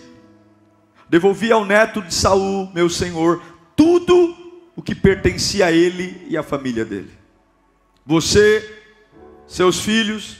Devolvi 1.09 1.51
ao 1.51 1.65
neto 1.65 2.03
de 2.03 2.13
Saul, 2.13 2.71
meu 2.75 2.91
senhor, 2.91 3.43
tudo 3.75 4.37
o 4.77 4.83
que 4.83 4.95
pertencia 4.95 5.65
a 5.65 5.73
ele 5.73 6.27
e 6.29 6.37
à 6.37 6.43
família 6.43 6.85
dele. 6.85 7.13
Você, 8.05 8.63
seus 9.47 9.81
filhos, 9.81 10.37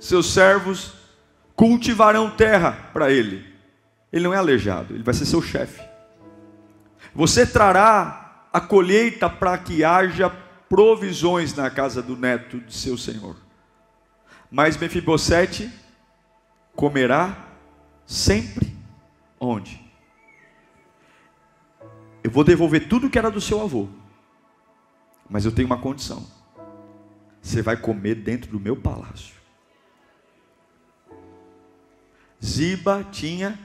seus 0.00 0.32
servos, 0.32 0.97
cultivarão 1.58 2.30
terra 2.30 2.70
para 2.92 3.10
ele. 3.10 3.44
Ele 4.12 4.22
não 4.22 4.32
é 4.32 4.36
aleijado, 4.36 4.94
ele 4.94 5.02
vai 5.02 5.12
ser 5.12 5.26
seu 5.26 5.42
chefe. 5.42 5.82
Você 7.12 7.44
trará 7.44 8.46
a 8.52 8.60
colheita 8.60 9.28
para 9.28 9.58
que 9.58 9.82
haja 9.82 10.30
provisões 10.68 11.52
na 11.56 11.68
casa 11.68 12.00
do 12.00 12.16
neto 12.16 12.60
de 12.60 12.72
seu 12.72 12.96
senhor. 12.96 13.36
Mas 14.48 14.76
Mefibosete 14.76 15.68
comerá 16.76 17.36
sempre 18.06 18.72
onde? 19.40 19.84
Eu 22.22 22.30
vou 22.30 22.44
devolver 22.44 22.86
tudo 22.86 23.10
que 23.10 23.18
era 23.18 23.32
do 23.32 23.40
seu 23.40 23.60
avô. 23.60 23.88
Mas 25.28 25.44
eu 25.44 25.50
tenho 25.50 25.66
uma 25.66 25.78
condição. 25.78 26.24
Você 27.42 27.62
vai 27.62 27.76
comer 27.76 28.14
dentro 28.14 28.48
do 28.48 28.60
meu 28.60 28.76
palácio. 28.76 29.37
Ziba 32.44 33.04
tinha 33.10 33.58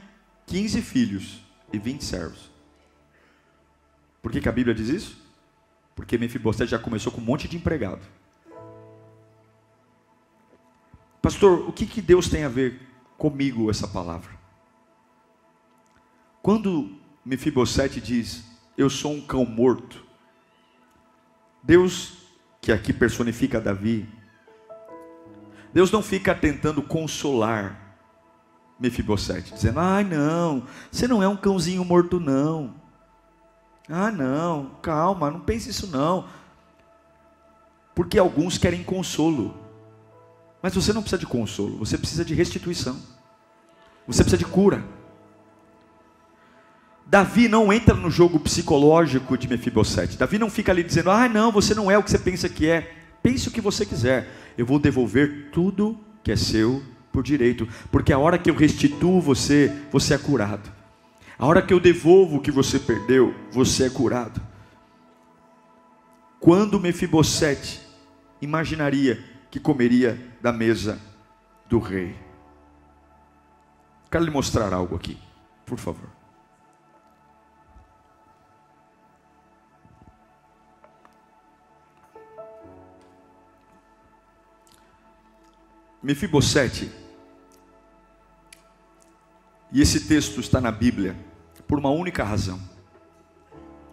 15 0.46 0.82
filhos 0.82 1.40
e 1.72 1.78
20 1.78 2.04
servos. 2.04 2.50
Por 4.20 4.32
que, 4.32 4.40
que 4.40 4.48
a 4.48 4.52
Bíblia 4.52 4.74
diz 4.74 4.88
isso? 4.88 5.18
Porque 5.94 6.18
Mefibosete 6.18 6.70
já 6.70 6.78
começou 6.78 7.12
com 7.12 7.20
um 7.20 7.24
monte 7.24 7.46
de 7.46 7.56
empregado. 7.56 8.02
Pastor, 11.22 11.68
o 11.68 11.72
que, 11.72 11.86
que 11.86 12.02
Deus 12.02 12.28
tem 12.28 12.44
a 12.44 12.48
ver 12.48 12.80
comigo 13.16 13.70
essa 13.70 13.86
palavra? 13.86 14.30
Quando 16.42 16.98
Mefibosete 17.24 18.00
diz, 18.00 18.44
eu 18.76 18.90
sou 18.90 19.12
um 19.12 19.20
cão 19.20 19.44
morto, 19.46 20.04
Deus, 21.62 22.18
que 22.60 22.70
aqui 22.70 22.92
personifica 22.92 23.60
Davi, 23.60 24.06
Deus 25.72 25.90
não 25.90 26.02
fica 26.02 26.34
tentando 26.34 26.82
consolar 26.82 27.83
Mefibosete, 28.84 29.54
dizendo: 29.54 29.80
Ai, 29.80 30.04
não, 30.04 30.64
você 30.90 31.08
não 31.08 31.22
é 31.22 31.28
um 31.28 31.36
cãozinho 31.36 31.84
morto, 31.84 32.20
não. 32.20 32.74
Ah, 33.88 34.10
não, 34.10 34.72
calma, 34.82 35.30
não 35.30 35.40
pense 35.40 35.70
isso 35.70 35.86
não. 35.86 36.26
Porque 37.94 38.18
alguns 38.18 38.58
querem 38.58 38.82
consolo. 38.82 39.54
Mas 40.62 40.74
você 40.74 40.92
não 40.92 41.00
precisa 41.02 41.18
de 41.18 41.26
consolo, 41.26 41.78
você 41.78 41.96
precisa 41.96 42.24
de 42.24 42.34
restituição. 42.34 42.96
Você 44.06 44.22
precisa 44.22 44.38
de 44.38 44.44
cura. 44.44 44.84
Davi 47.06 47.48
não 47.48 47.72
entra 47.72 47.94
no 47.94 48.10
jogo 48.10 48.40
psicológico 48.40 49.36
de 49.38 49.48
Mefibosete. 49.48 50.18
Davi 50.18 50.38
não 50.38 50.50
fica 50.50 50.72
ali 50.72 50.82
dizendo: 50.82 51.10
"Ah, 51.10 51.28
não, 51.28 51.50
você 51.50 51.74
não 51.74 51.90
é 51.90 51.96
o 51.96 52.02
que 52.02 52.10
você 52.10 52.18
pensa 52.18 52.48
que 52.48 52.68
é". 52.68 52.94
Pense 53.22 53.48
o 53.48 53.50
que 53.50 53.60
você 53.60 53.86
quiser. 53.86 54.28
Eu 54.58 54.66
vou 54.66 54.78
devolver 54.78 55.48
tudo 55.50 55.98
que 56.22 56.32
é 56.32 56.36
seu 56.36 56.82
por 57.14 57.22
direito, 57.22 57.68
porque 57.92 58.12
a 58.12 58.18
hora 58.18 58.36
que 58.36 58.50
eu 58.50 58.56
restituo 58.56 59.20
você, 59.20 59.72
você 59.92 60.14
é 60.14 60.18
curado. 60.18 60.68
A 61.38 61.46
hora 61.46 61.62
que 61.62 61.72
eu 61.72 61.78
devolvo 61.78 62.38
o 62.38 62.40
que 62.40 62.50
você 62.50 62.76
perdeu, 62.76 63.32
você 63.52 63.84
é 63.84 63.90
curado. 63.90 64.42
Quando 66.40 66.80
Mefibosete 66.80 67.80
imaginaria 68.42 69.22
que 69.48 69.60
comeria 69.60 70.20
da 70.42 70.52
mesa 70.52 71.00
do 71.68 71.78
rei? 71.78 72.16
Quero 74.10 74.24
lhe 74.24 74.30
mostrar 74.30 74.72
algo 74.72 74.96
aqui, 74.96 75.16
por 75.64 75.78
favor. 75.78 76.08
Mefibosete, 86.02 87.03
e 89.74 89.80
esse 89.80 90.06
texto 90.06 90.38
está 90.38 90.60
na 90.60 90.70
Bíblia 90.70 91.16
por 91.66 91.80
uma 91.80 91.90
única 91.90 92.22
razão. 92.22 92.60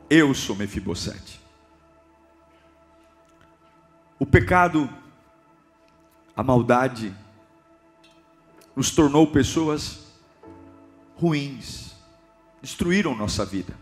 Eu 0.08 0.32
sou 0.36 0.56
Mefibosete. 0.56 1.42
O 4.20 4.26
pecado, 4.26 4.88
a 6.38 6.44
maldade, 6.44 7.12
nos 8.76 8.92
tornou 8.92 9.26
pessoas 9.32 10.06
ruins, 11.16 11.96
destruíram 12.62 13.16
nossa 13.16 13.44
vida. 13.44 13.74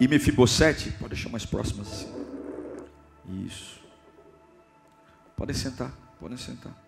E 0.00 0.08
Mefibosete, 0.08 0.90
pode 0.90 1.14
deixar 1.14 1.28
mais 1.28 1.46
próximas 1.46 1.86
assim. 1.86 3.46
Isso. 3.46 3.80
Podem 5.36 5.54
sentar, 5.54 5.92
podem 6.18 6.36
sentar. 6.36 6.81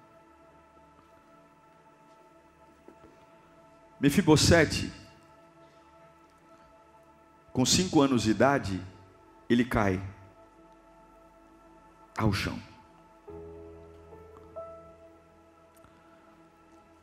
Mefibosete, 4.01 4.93
com 7.53 7.65
cinco 7.65 8.01
anos 8.01 8.23
de 8.23 8.31
idade, 8.31 8.83
ele 9.49 9.65
cai 9.65 10.03
ao 12.17 12.33
chão. 12.33 12.59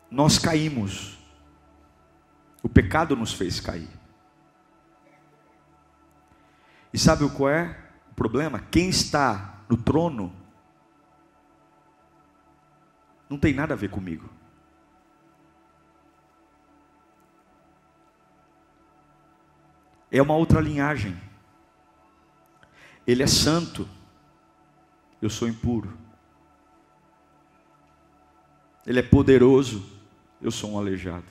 Nós 0.10 0.38
caímos, 0.38 1.18
o 2.62 2.68
pecado 2.68 3.16
nos 3.16 3.34
fez 3.34 3.60
cair. 3.62 3.90
E 6.94 7.00
sabe 7.00 7.30
qual 7.30 7.50
é 7.50 7.78
o 8.12 8.14
problema? 8.14 8.60
Quem 8.60 8.90
está 8.90 9.62
no 9.70 9.78
trono 9.78 10.36
não 13.30 13.40
tem 13.40 13.54
nada 13.54 13.74
a 13.74 13.78
ver 13.78 13.90
comigo. 13.90 14.30
É 20.12 20.22
uma 20.22 20.36
outra 20.36 20.60
linhagem. 20.60 21.20
Ele 23.08 23.24
é 23.24 23.28
santo, 23.28 23.88
eu 25.22 25.30
sou 25.30 25.48
impuro. 25.48 25.98
Ele 28.86 29.00
é 29.00 29.04
poderoso, 29.04 29.84
eu 30.42 30.52
sou 30.52 30.72
um 30.72 30.78
aleijado. 30.78 31.26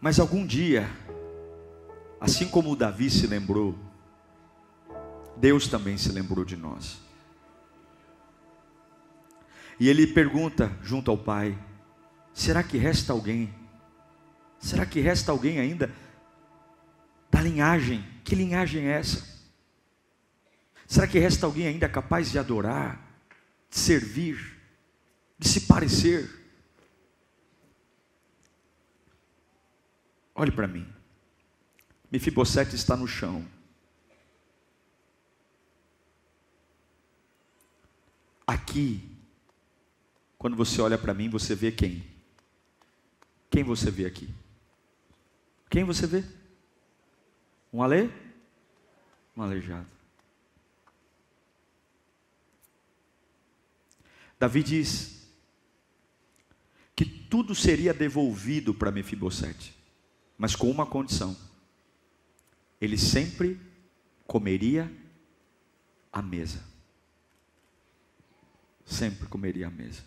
Mas 0.00 0.18
algum 0.18 0.44
dia, 0.44 0.88
assim 2.20 2.48
como 2.48 2.74
Davi 2.74 3.08
se 3.08 3.26
lembrou 3.26 3.78
Deus 5.42 5.66
também 5.66 5.98
se 5.98 6.12
lembrou 6.12 6.44
de 6.44 6.56
nós. 6.56 7.00
E 9.80 9.88
ele 9.88 10.06
pergunta 10.06 10.70
junto 10.82 11.10
ao 11.10 11.18
Pai: 11.18 11.58
será 12.32 12.62
que 12.62 12.76
resta 12.78 13.12
alguém? 13.12 13.52
Será 14.58 14.86
que 14.86 15.00
resta 15.00 15.32
alguém 15.32 15.58
ainda 15.58 15.92
da 17.30 17.40
linhagem? 17.40 18.04
Que 18.24 18.34
linhagem 18.34 18.86
é 18.86 18.98
essa? 18.98 19.32
Será 20.86 21.06
que 21.06 21.18
resta 21.18 21.46
alguém 21.46 21.66
ainda 21.66 21.88
capaz 21.88 22.30
de 22.30 22.38
adorar, 22.38 23.00
de 23.70 23.78
servir, 23.78 24.60
de 25.38 25.48
se 25.48 25.62
parecer? 25.62 26.30
Olhe 30.34 30.52
para 30.52 30.68
mim. 30.68 30.86
Mefibosete 32.10 32.76
está 32.76 32.96
no 32.96 33.08
chão. 33.08 33.46
Aqui, 38.46 39.16
quando 40.36 40.56
você 40.56 40.80
olha 40.82 40.98
para 40.98 41.14
mim, 41.14 41.30
você 41.30 41.54
vê 41.54 41.72
quem? 41.72 42.11
Quem 43.52 43.62
você 43.62 43.88
vê 43.88 44.04
aqui? 44.04 44.28
Quem 45.70 45.84
você 45.84 46.06
vê? 46.06 46.24
Um 47.72 47.82
ale? 47.82 48.10
Um 49.36 49.42
aleijado. 49.42 49.86
Davi 54.40 54.64
diz 54.64 55.28
que 56.96 57.04
tudo 57.04 57.54
seria 57.54 57.94
devolvido 57.94 58.74
para 58.74 58.90
Mefibosete, 58.90 59.76
mas 60.36 60.56
com 60.56 60.68
uma 60.68 60.84
condição: 60.84 61.36
ele 62.80 62.98
sempre 62.98 63.60
comeria 64.26 64.90
à 66.12 66.20
mesa 66.20 66.72
sempre 68.92 69.26
comeria 69.26 69.68
à 69.68 69.70
mesa. 69.70 70.02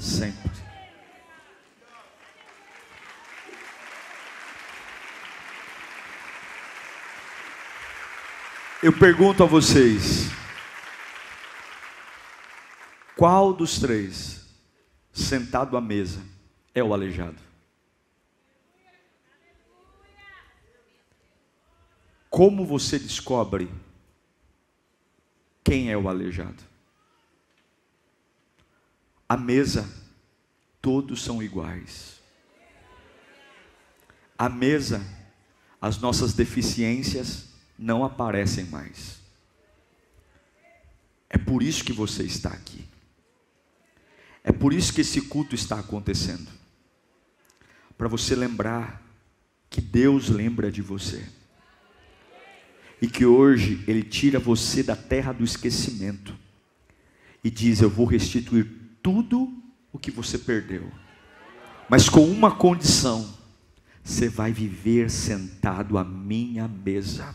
Sempre. 0.00 0.50
Eu 8.82 8.98
pergunto 8.98 9.42
a 9.42 9.46
vocês: 9.46 10.30
qual 13.14 13.52
dos 13.52 13.78
três, 13.78 14.48
sentado 15.12 15.76
à 15.76 15.82
mesa, 15.82 16.22
é 16.74 16.82
o 16.82 16.94
aleijado? 16.94 17.36
Como 22.30 22.64
você 22.64 22.98
descobre 22.98 23.70
quem 25.62 25.90
é 25.90 25.96
o 25.96 26.08
aleijado? 26.08 26.69
A 29.30 29.36
mesa, 29.36 29.88
todos 30.82 31.22
são 31.22 31.40
iguais. 31.40 32.20
A 34.36 34.48
mesa, 34.48 35.00
as 35.80 35.98
nossas 35.98 36.32
deficiências 36.32 37.44
não 37.78 38.04
aparecem 38.04 38.64
mais. 38.64 39.20
É 41.28 41.38
por 41.38 41.62
isso 41.62 41.84
que 41.84 41.92
você 41.92 42.24
está 42.24 42.48
aqui. 42.48 42.84
É 44.42 44.50
por 44.50 44.72
isso 44.72 44.92
que 44.92 45.02
esse 45.02 45.20
culto 45.20 45.54
está 45.54 45.78
acontecendo. 45.78 46.50
Para 47.96 48.08
você 48.08 48.34
lembrar 48.34 49.00
que 49.70 49.80
Deus 49.80 50.28
lembra 50.28 50.72
de 50.72 50.82
você 50.82 51.24
e 53.00 53.06
que 53.06 53.24
hoje 53.24 53.84
Ele 53.86 54.02
tira 54.02 54.40
você 54.40 54.82
da 54.82 54.96
terra 54.96 55.32
do 55.32 55.44
esquecimento 55.44 56.36
e 57.44 57.48
diz: 57.48 57.80
Eu 57.80 57.88
vou 57.88 58.06
restituir 58.06 58.79
tudo 59.02 59.52
o 59.92 59.98
que 59.98 60.10
você 60.10 60.38
perdeu, 60.38 60.90
mas 61.88 62.08
com 62.08 62.24
uma 62.24 62.50
condição: 62.50 63.28
você 64.02 64.28
vai 64.28 64.52
viver 64.52 65.10
sentado 65.10 65.98
à 65.98 66.04
minha 66.04 66.68
mesa. 66.68 67.34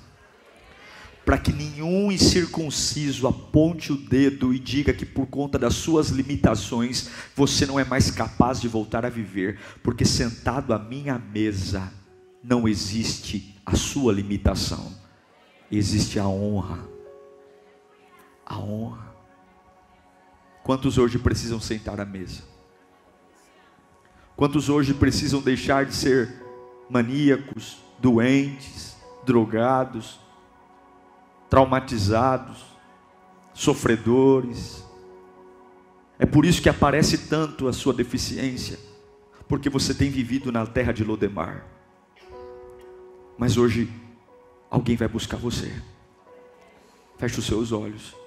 Para 1.25 1.39
que 1.39 1.51
nenhum 1.51 2.12
incircunciso 2.12 3.28
aponte 3.28 3.91
o 3.91 3.97
dedo 3.97 4.54
e 4.54 4.60
diga 4.60 4.93
que 4.93 5.08
por 5.08 5.25
conta 5.25 5.58
das 5.58 5.73
suas 5.73 6.10
limitações 6.10 7.10
você 7.36 7.65
não 7.65 7.80
é 7.80 7.84
mais 7.84 8.12
capaz 8.12 8.62
de 8.62 8.67
voltar 8.67 9.04
a 9.04 9.10
viver, 9.10 9.60
porque 9.82 10.06
sentado 10.06 10.71
à 10.71 10.78
minha 10.78 11.17
mesa 11.17 11.91
não 12.43 12.67
existe 12.67 13.56
a 13.65 13.75
sua 13.75 14.13
limitação 14.13 15.06
existe 15.71 16.19
a 16.19 16.28
honra. 16.28 16.88
A 18.45 18.60
honra. 18.60 19.04
Quantos 20.65 20.97
hoje 20.97 21.19
precisam 21.19 21.60
sentar 21.60 22.01
à 22.01 22.06
mesa? 22.06 22.41
Quantos 24.36 24.67
hoje 24.67 24.95
precisam 24.95 25.39
deixar 25.39 25.86
de 25.86 25.93
ser 25.93 26.43
maníacos, 26.89 27.78
doentes, 27.99 28.97
drogados, 29.23 30.19
traumatizados, 31.51 32.65
sofredores? 33.54 34.84
É 36.17 36.25
por 36.25 36.43
isso 36.45 36.63
que 36.63 36.67
aparece 36.67 37.28
tanto 37.28 37.67
a 37.67 37.73
sua 37.73 37.93
deficiência, 37.93 38.80
porque 39.47 39.69
você 39.69 39.93
tem 39.93 40.10
vivido 40.10 40.51
na 40.51 40.65
terra 40.65 40.91
de 40.91 41.04
Lodemar. 41.04 41.63
Mas 43.38 43.56
hoje 43.56 43.88
alguém 44.71 44.95
vai 44.95 45.08
buscar 45.08 45.38
você. 45.38 45.71
Feche 47.19 47.38
os 47.38 47.45
seus 47.45 47.71
olhos. 47.71 48.24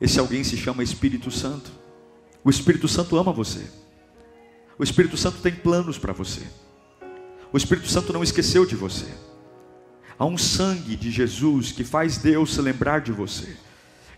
Esse 0.00 0.18
alguém 0.18 0.42
se 0.44 0.56
chama 0.56 0.82
Espírito 0.82 1.30
Santo. 1.30 1.70
O 2.42 2.50
Espírito 2.50 2.88
Santo 2.88 3.16
ama 3.16 3.32
você. 3.32 3.64
O 4.78 4.82
Espírito 4.82 5.16
Santo 5.16 5.38
tem 5.38 5.54
planos 5.54 5.98
para 5.98 6.12
você. 6.12 6.42
O 7.52 7.56
Espírito 7.56 7.88
Santo 7.88 8.12
não 8.12 8.22
esqueceu 8.22 8.66
de 8.66 8.74
você. 8.74 9.06
Há 10.18 10.24
um 10.24 10.36
sangue 10.36 10.96
de 10.96 11.10
Jesus 11.10 11.72
que 11.72 11.84
faz 11.84 12.18
Deus 12.18 12.54
se 12.54 12.60
lembrar 12.60 13.00
de 13.00 13.12
você. 13.12 13.56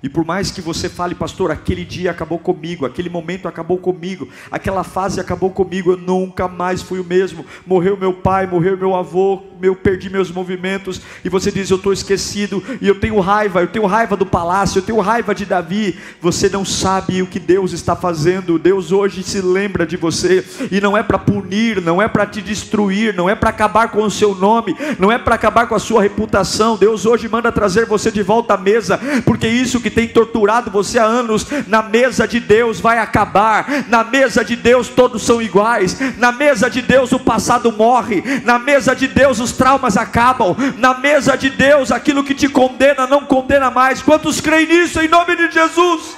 E 0.03 0.09
por 0.09 0.25
mais 0.25 0.51
que 0.51 0.61
você 0.61 0.89
fale, 0.89 1.15
pastor, 1.15 1.51
aquele 1.51 1.85
dia 1.85 2.11
acabou 2.11 2.39
comigo, 2.39 2.85
aquele 2.85 3.09
momento 3.09 3.49
acabou 3.49 3.79
comigo, 3.79 4.29
aquela 4.51 4.85
fase 4.85 5.21
acabou 5.21 5.51
comigo, 5.51 5.93
eu 5.93 5.97
nunca 5.97 6.47
mais 6.47 6.83
fui 6.83 7.01
o 7.01 7.05
mesmo. 7.05 7.45
Morreu 7.67 7.97
meu 7.97 8.13
pai, 8.13 8.47
morreu 8.47 8.77
meu 8.77 8.95
avô, 8.95 9.43
eu 9.63 9.75
perdi 9.75 10.11
meus 10.11 10.31
movimentos, 10.31 11.01
e 11.25 11.29
você 11.29 11.51
diz, 11.51 11.71
eu 11.71 11.77
estou 11.77 11.93
esquecido, 11.93 12.63
e 12.81 12.87
eu 12.87 13.01
tenho 13.01 13.19
raiva, 13.21 13.63
eu 13.63 13.69
tenho 13.69 13.87
raiva 13.87 14.17
do 14.17 14.27
palácio, 14.27 14.79
eu 14.79 14.83
tenho 14.83 15.01
raiva 15.01 15.35
de 15.35 15.45
Davi. 15.45 15.99
Você 16.21 16.49
não 16.49 16.65
sabe 16.65 17.23
o 17.23 17.27
que 17.27 17.41
Deus 17.41 17.73
está 17.73 17.97
fazendo. 17.97 18.59
Deus 18.59 18.93
hoje 18.93 19.23
se 19.23 19.41
lembra 19.41 19.87
de 19.87 19.97
você, 19.97 20.45
e 20.71 20.81
não 20.81 20.97
é 20.97 21.03
para 21.03 21.19
punir, 21.19 21.81
não 21.81 22.01
é 22.01 22.09
para 22.09 22.27
te 22.27 22.43
destruir, 22.43 23.15
não 23.15 23.29
é 23.29 23.35
para 23.35 23.51
acabar 23.51 23.91
com 23.91 24.03
o 24.03 24.11
seu 24.11 24.35
nome, 24.35 24.77
não 24.99 25.11
é 25.11 25.19
para 25.19 25.35
acabar 25.35 25.67
com 25.67 25.75
a 25.75 25.79
sua 25.79 26.03
reputação. 26.03 26.77
Deus 26.77 27.07
hoje 27.07 27.29
manda 27.29 27.51
trazer 27.51 27.87
você 27.87 28.11
de 28.11 28.23
volta 28.23 28.55
à 28.55 28.57
mesa, 28.57 29.01
porque 29.25 29.49
isso 29.49 29.81
que 29.87 29.91
tem 29.91 30.09
torturado 30.09 30.69
você 30.69 30.99
há 30.99 31.05
anos, 31.05 31.47
na 31.69 31.81
mesa 31.81 32.27
de 32.27 32.41
Deus 32.41 32.81
vai 32.81 32.99
acabar. 32.99 33.87
Na 33.89 34.03
mesa 34.03 34.45
de 34.45 34.57
Deus 34.57 34.89
todos 34.89 35.23
são 35.23 35.41
iguais. 35.41 35.97
Na 36.19 36.33
mesa 36.33 36.69
de 36.69 36.83
Deus 36.83 37.13
o 37.13 37.21
passado 37.21 37.71
morre. 37.71 38.21
Na 38.43 38.59
mesa 38.59 38.97
de 38.97 39.07
Deus 39.07 39.39
os 39.39 39.53
traumas 39.53 39.97
acabam. 39.97 40.57
Na 40.77 40.99
mesa 40.99 41.37
de 41.37 41.51
Deus 41.51 41.93
aquilo 41.93 42.25
que 42.25 42.35
te 42.35 42.49
condena 42.49 43.07
não 43.07 43.25
condena 43.27 43.71
mais. 43.71 44.03
Quantos 44.03 44.41
creem 44.41 44.67
nisso 44.67 45.01
em 45.01 45.07
nome 45.07 45.37
de 45.37 45.53
Jesus? 45.53 46.17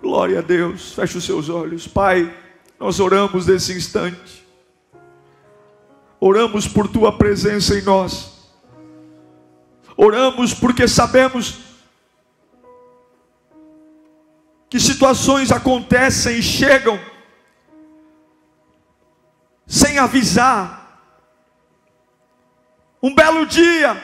Glória 0.00 0.38
a 0.38 0.42
Deus. 0.42 0.92
Feche 0.94 1.18
os 1.18 1.24
seus 1.24 1.48
olhos, 1.48 1.88
Pai. 1.88 2.32
Nós 2.78 3.00
oramos 3.00 3.48
nesse 3.48 3.72
instante. 3.72 4.46
Oramos 6.20 6.68
por 6.68 6.86
tua 6.86 7.18
presença 7.18 7.76
em 7.76 7.82
nós. 7.82 8.35
Oramos 9.96 10.52
porque 10.52 10.86
sabemos 10.86 11.58
que 14.68 14.78
situações 14.78 15.50
acontecem 15.50 16.38
e 16.38 16.42
chegam 16.42 17.00
sem 19.66 19.98
avisar. 19.98 21.00
Um 23.02 23.14
belo 23.14 23.46
dia, 23.46 23.96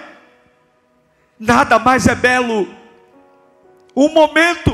nada 1.39 1.79
mais 1.79 2.07
é 2.07 2.15
belo. 2.15 2.67
Um 3.95 4.09
momento, 4.09 4.71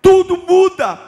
tudo 0.00 0.38
muda. 0.38 0.98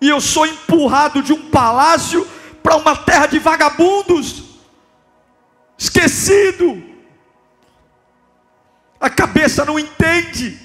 E 0.00 0.08
eu 0.08 0.20
sou 0.22 0.46
empurrado 0.46 1.22
de 1.22 1.34
um 1.34 1.50
palácio 1.50 2.26
para 2.62 2.76
uma 2.76 2.96
terra 2.96 3.26
de 3.26 3.38
vagabundos 3.38 4.49
esquecido. 5.80 6.82
A 9.00 9.08
cabeça 9.08 9.64
não 9.64 9.78
entende, 9.78 10.58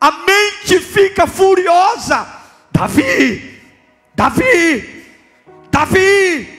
a 0.00 0.10
mente 0.10 0.80
fica 0.80 1.28
furiosa. 1.28 2.26
Davi, 2.72 3.62
Davi, 4.12 5.06
Davi. 5.70 6.56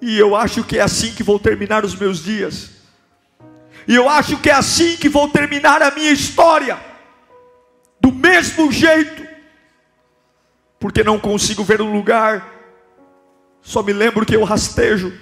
E 0.00 0.18
eu 0.18 0.34
acho 0.34 0.64
que 0.64 0.78
é 0.78 0.80
assim 0.80 1.12
que 1.12 1.22
vou 1.22 1.38
terminar 1.38 1.84
os 1.84 1.94
meus 1.94 2.24
dias. 2.24 2.70
E 3.86 3.94
eu 3.94 4.08
acho 4.08 4.38
que 4.38 4.48
é 4.48 4.54
assim 4.54 4.96
que 4.96 5.10
vou 5.10 5.28
terminar 5.28 5.82
a 5.82 5.90
minha 5.90 6.10
história. 6.10 6.80
Do 8.00 8.10
mesmo 8.10 8.72
jeito. 8.72 9.28
Porque 10.78 11.04
não 11.04 11.20
consigo 11.20 11.62
ver 11.62 11.82
um 11.82 11.92
lugar 11.92 12.59
só 13.62 13.82
me 13.82 13.92
lembro 13.92 14.24
que 14.26 14.34
eu 14.34 14.44
rastejo. 14.44 15.12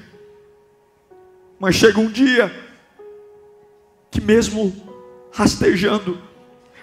Mas 1.58 1.74
chega 1.74 1.98
um 1.98 2.10
dia 2.10 2.52
que 4.10 4.20
mesmo 4.20 4.74
rastejando, 5.32 6.18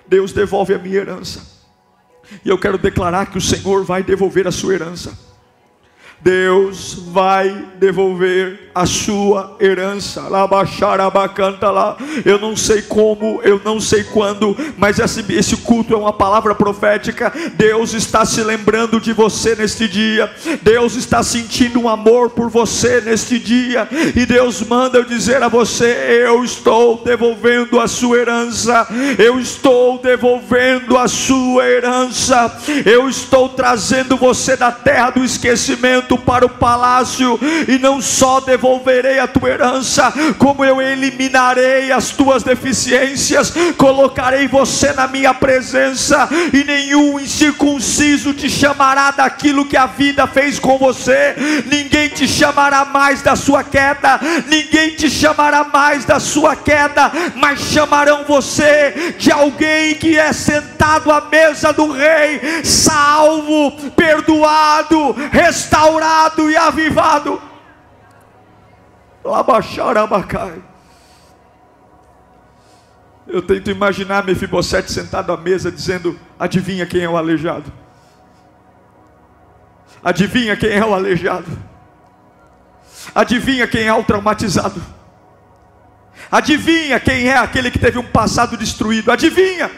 Deus 0.08 0.32
devolve 0.32 0.74
a 0.74 0.78
minha 0.78 0.98
herança. 0.98 1.56
E 2.44 2.50
eu 2.50 2.58
quero 2.58 2.78
declarar 2.78 3.28
que 3.28 3.38
o 3.38 3.42
Senhor 3.42 3.84
vai 3.84 4.04
devolver 4.04 4.48
a 4.48 4.52
sua 4.52 4.74
herança. 4.74 5.18
Deus 6.22 6.94
vai 6.94 7.50
devolver 7.78 8.65
a 8.76 8.86
sua 8.86 9.56
herança. 9.58 10.28
lá. 11.72 11.96
Eu 12.26 12.38
não 12.38 12.58
sei 12.58 12.82
como, 12.82 13.40
eu 13.42 13.62
não 13.64 13.80
sei 13.80 14.04
quando, 14.04 14.56
mas 14.78 15.00
esse, 15.00 15.24
esse 15.30 15.56
culto 15.58 15.94
é 15.94 15.98
uma 15.98 16.12
palavra 16.12 16.54
profética. 16.54 17.32
Deus 17.54 17.94
está 17.94 18.26
se 18.26 18.44
lembrando 18.44 19.00
de 19.00 19.14
você 19.14 19.56
neste 19.56 19.88
dia. 19.88 20.30
Deus 20.62 20.96
está 20.96 21.24
sentindo 21.24 21.80
um 21.80 21.88
amor 21.88 22.32
por 22.32 22.50
você 22.50 23.00
neste 23.00 23.40
dia. 23.40 23.88
E 24.14 24.26
Deus 24.26 24.62
manda 24.62 24.98
eu 24.98 25.06
dizer 25.06 25.42
a 25.42 25.48
você: 25.48 26.26
Eu 26.28 26.44
estou 26.44 27.02
devolvendo 27.04 27.80
a 27.80 27.88
sua 27.88 28.18
herança. 28.18 28.88
Eu 29.18 29.40
estou 29.40 30.00
devolvendo 30.00 30.98
a 30.98 31.08
sua 31.08 31.66
herança. 31.66 32.54
Eu 32.86 33.08
estou 33.08 33.48
trazendo 33.48 34.18
você 34.18 34.58
da 34.58 34.72
terra 34.72 35.12
do 35.12 35.24
esquecimento 35.24 36.18
para 36.18 36.46
o 36.46 36.50
palácio, 36.50 37.40
e 37.68 37.78
não 37.78 38.02
só 38.02 38.40
devolverei 38.66 39.20
a 39.20 39.28
tua 39.28 39.50
herança, 39.50 40.12
como 40.40 40.66
eu 40.66 40.82
eliminarei 40.82 41.92
as 41.92 42.10
tuas 42.10 42.42
deficiências, 42.42 43.54
colocarei 43.78 44.48
você 44.48 44.92
na 44.94 45.08
minha 45.08 45.34
presença, 45.34 46.28
e 46.52 46.64
nenhum 46.64 47.20
incircunciso 47.20 48.34
te 48.34 48.50
chamará 48.50 49.12
daquilo 49.12 49.66
que 49.66 49.78
a 49.78 49.86
vida 49.86 50.26
fez 50.26 50.58
com 50.58 50.80
você, 50.80 51.36
ninguém 51.68 52.10
te 52.10 52.28
chamará 52.28 52.86
mais 52.86 53.22
da 53.22 53.36
sua 53.36 53.64
queda, 53.64 54.20
ninguém 54.48 54.96
te 54.96 55.10
chamará 55.10 55.64
mais 55.66 56.04
da 56.04 56.20
sua 56.20 56.56
queda, 56.56 57.12
mas 57.36 57.60
chamarão 57.60 58.24
você 58.24 59.16
de 59.20 59.32
alguém 59.32 59.96
que 59.96 60.18
é 60.18 60.34
sentado 60.34 61.12
à 61.12 61.22
mesa 61.22 61.72
do 61.72 61.92
rei, 61.92 62.42
salvo, 62.64 63.72
perdoado, 63.92 65.16
restaurado 65.32 65.76
restaurado 65.76 66.50
e 66.50 66.58
avivado. 66.58 67.55
Labacharabacai. 69.26 70.62
Eu 73.28 73.42
tento 73.42 73.72
imaginar 73.72 74.24
Mefibosete 74.24 74.92
sentado 74.92 75.34
à 75.34 75.38
mesa 75.38 75.72
dizendo: 75.72 76.18
Adivinha 76.38 76.86
quem 76.86 77.02
é 77.02 77.10
o 77.10 77.18
aleijado? 77.18 77.74
Adivinha 80.04 80.56
quem 80.56 80.70
é 80.70 80.86
o 80.86 80.94
aleijado? 80.94 81.48
Adivinha 83.16 83.68
quem 83.68 83.88
é 83.88 83.94
o 83.94 84.04
traumatizado? 84.04 84.80
Adivinha 86.32 87.00
quem 87.00 87.28
é 87.28 87.38
aquele 87.38 87.72
que 87.72 87.80
teve 87.80 87.98
um 87.98 88.06
passado 88.06 88.56
destruído? 88.56 89.12
Adivinha? 89.12 89.72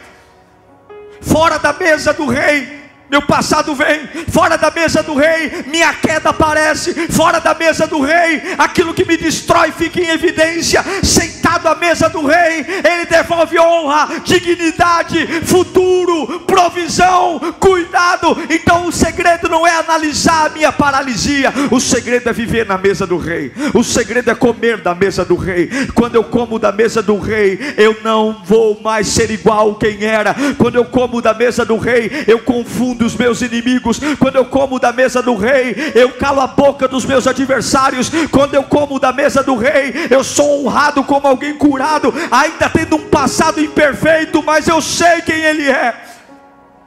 Fora 1.21 1.57
da 1.57 1.71
mesa 1.71 2.13
do 2.13 2.27
rei, 2.27 2.86
meu 3.09 3.21
passado 3.21 3.73
vem, 3.73 4.07
fora 4.29 4.57
da 4.57 4.69
mesa 4.69 5.01
do 5.01 5.15
rei, 5.15 5.63
minha 5.67 5.93
queda 5.93 6.29
aparece, 6.29 6.93
fora 7.09 7.39
da 7.39 7.53
mesa 7.53 7.87
do 7.87 8.01
rei, 8.01 8.41
aquilo 8.57 8.93
que 8.93 9.05
me 9.05 9.15
destrói 9.15 9.71
fica 9.71 10.01
em 10.01 10.09
evidência. 10.09 10.83
Sentado 11.01 11.67
à 11.67 11.75
mesa 11.75 12.09
do 12.09 12.25
rei, 12.25 12.65
ele 12.83 13.05
devolve 13.05 13.57
honra, 13.59 14.19
dignidade, 14.25 15.25
futuro, 15.43 16.41
provisão, 16.41 17.39
cuidado. 17.59 18.37
Então 18.49 18.87
o 18.87 18.91
segredo 18.91 19.47
não 19.47 19.65
é 19.65 19.77
analisar 19.77 20.47
a 20.47 20.49
minha 20.49 20.71
paralisia, 20.71 21.53
o 21.71 21.79
segredo 21.79 22.29
é 22.29 22.33
viver 22.33 22.65
na 22.65 22.77
mesa 22.77 23.07
do 23.07 23.17
rei, 23.17 23.53
o 23.73 23.83
segredo 23.83 24.31
é 24.31 24.35
comer 24.35 24.81
da 24.81 24.93
mesa 24.93 25.23
do 25.23 25.35
rei. 25.35 25.69
Quando 25.93 26.15
eu 26.15 26.25
como 26.25 26.59
da 26.59 26.73
mesa 26.73 27.01
do 27.01 27.17
rei, 27.17 27.57
eu 27.77 27.97
não 28.03 28.41
vou 28.43 28.81
mais 28.81 29.07
ser 29.07 29.31
igual 29.31 29.75
quem 29.75 30.03
era. 30.03 30.35
Quando 30.57 30.75
eu 30.75 30.85
como 30.85 31.21
da 31.21 31.33
mesa 31.33 31.63
do 31.63 31.77
rei, 31.77 32.25
eu 32.27 32.39
confundo 32.39 32.96
dos 32.97 33.15
meus 33.15 33.41
inimigos. 33.41 33.99
Quando 34.19 34.35
eu 34.35 34.45
como 34.45 34.79
da 34.79 34.91
mesa 34.91 35.21
do 35.21 35.35
rei, 35.35 35.93
eu 35.95 36.13
calo 36.13 36.41
a 36.41 36.47
boca 36.47 36.87
dos 36.87 37.05
meus 37.05 37.27
adversários. 37.27 38.11
Quando 38.31 38.55
eu 38.55 38.63
como 38.63 38.99
da 38.99 39.13
mesa 39.13 39.43
do 39.43 39.55
rei, 39.55 39.93
eu 40.09 40.23
sou 40.23 40.65
honrado 40.65 41.03
como 41.03 41.27
alguém 41.27 41.55
curado, 41.57 42.13
ainda 42.31 42.69
tendo 42.69 42.95
um 42.97 43.09
passado 43.09 43.61
imperfeito, 43.61 44.43
mas 44.43 44.67
eu 44.67 44.81
sei 44.81 45.21
quem 45.21 45.39
ele 45.43 45.69
é. 45.69 46.05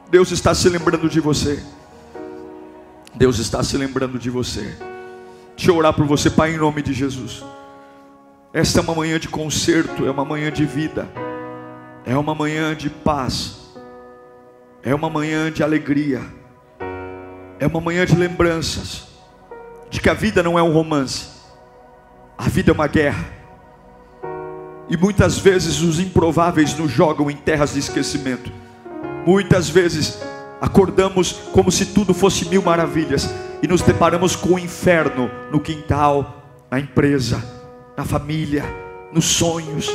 Deus 0.09 0.31
está 0.31 0.53
se 0.53 0.67
lembrando 0.67 1.09
de 1.09 1.19
você. 1.19 1.63
Deus 3.15 3.39
está 3.39 3.63
se 3.63 3.77
lembrando 3.77 4.19
de 4.19 4.29
você. 4.29 4.75
Deixa 5.55 5.71
eu 5.71 5.75
orar 5.77 5.93
por 5.93 6.05
você, 6.05 6.29
Pai, 6.29 6.53
em 6.53 6.57
nome 6.57 6.81
de 6.81 6.93
Jesus. 6.93 7.43
Esta 8.53 8.79
é 8.79 8.83
uma 8.83 8.95
manhã 8.95 9.19
de 9.19 9.29
conserto, 9.29 10.05
é 10.05 10.11
uma 10.11 10.25
manhã 10.25 10.51
de 10.51 10.65
vida, 10.65 11.07
é 12.05 12.17
uma 12.17 12.35
manhã 12.35 12.75
de 12.75 12.89
paz, 12.89 13.60
é 14.83 14.95
uma 14.95 15.09
manhã 15.09 15.51
de 15.51 15.61
alegria, 15.63 16.21
é 17.59 17.67
uma 17.67 17.79
manhã 17.79 18.05
de 18.05 18.15
lembranças, 18.15 19.07
de 19.89 20.01
que 20.01 20.09
a 20.09 20.13
vida 20.13 20.41
não 20.41 20.57
é 20.57 20.63
um 20.63 20.73
romance, 20.73 21.27
a 22.37 22.49
vida 22.49 22.71
é 22.71 22.73
uma 22.73 22.87
guerra, 22.87 23.25
e 24.89 24.97
muitas 24.97 25.37
vezes 25.37 25.81
os 25.81 25.99
improváveis 25.99 26.75
nos 26.77 26.91
jogam 26.91 27.29
em 27.29 27.35
terras 27.35 27.73
de 27.73 27.79
esquecimento, 27.79 28.51
muitas 29.25 29.69
vezes 29.69 30.19
acordamos 30.59 31.31
como 31.53 31.71
se 31.71 31.87
tudo 31.87 32.13
fosse 32.13 32.49
mil 32.49 32.63
maravilhas, 32.63 33.29
e 33.61 33.67
nos 33.67 33.83
deparamos 33.83 34.35
com 34.35 34.55
o 34.55 34.59
inferno 34.59 35.29
no 35.51 35.59
quintal, 35.59 36.63
na 36.71 36.79
empresa, 36.79 37.43
na 37.95 38.03
família, 38.03 38.63
nos 39.13 39.25
sonhos, 39.25 39.87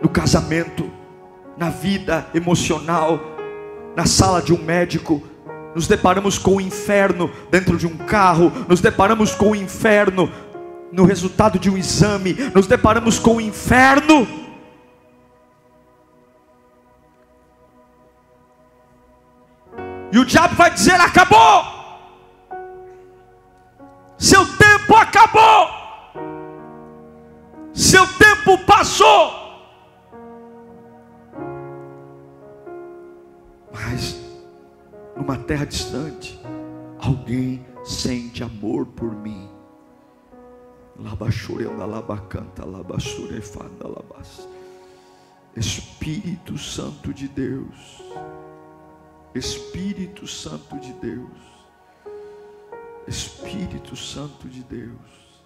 no 0.00 0.08
casamento, 0.08 0.88
na 1.56 1.70
vida 1.70 2.26
emocional, 2.32 3.33
na 3.96 4.06
sala 4.06 4.42
de 4.42 4.52
um 4.52 4.62
médico. 4.62 5.22
Nos 5.74 5.86
deparamos 5.86 6.38
com 6.38 6.56
o 6.56 6.60
inferno 6.60 7.30
dentro 7.50 7.76
de 7.76 7.86
um 7.86 7.96
carro, 7.96 8.52
nos 8.68 8.80
deparamos 8.80 9.34
com 9.34 9.50
o 9.50 9.56
inferno 9.56 10.30
no 10.92 11.04
resultado 11.04 11.58
de 11.58 11.68
um 11.68 11.76
exame, 11.76 12.34
nos 12.54 12.66
deparamos 12.68 13.18
com 13.18 13.36
o 13.36 13.40
inferno. 13.40 14.26
E 20.12 20.18
o 20.18 20.24
diabo 20.24 20.54
vai 20.54 20.70
dizer: 20.70 20.94
acabou, 20.94 21.73
terra 35.44 35.64
distante, 35.64 36.40
alguém 36.98 37.64
sente 37.84 38.42
amor 38.42 38.86
por 38.86 39.14
mim. 39.14 39.48
Espírito 45.56 46.56
Santo 46.58 47.12
de 47.12 47.28
Deus. 47.28 48.02
Espírito 49.34 50.26
Santo 50.26 50.78
de 50.78 50.92
Deus. 50.94 51.54
Espírito 53.06 53.94
Santo 53.96 54.48
de 54.48 54.62
Deus. 54.62 55.42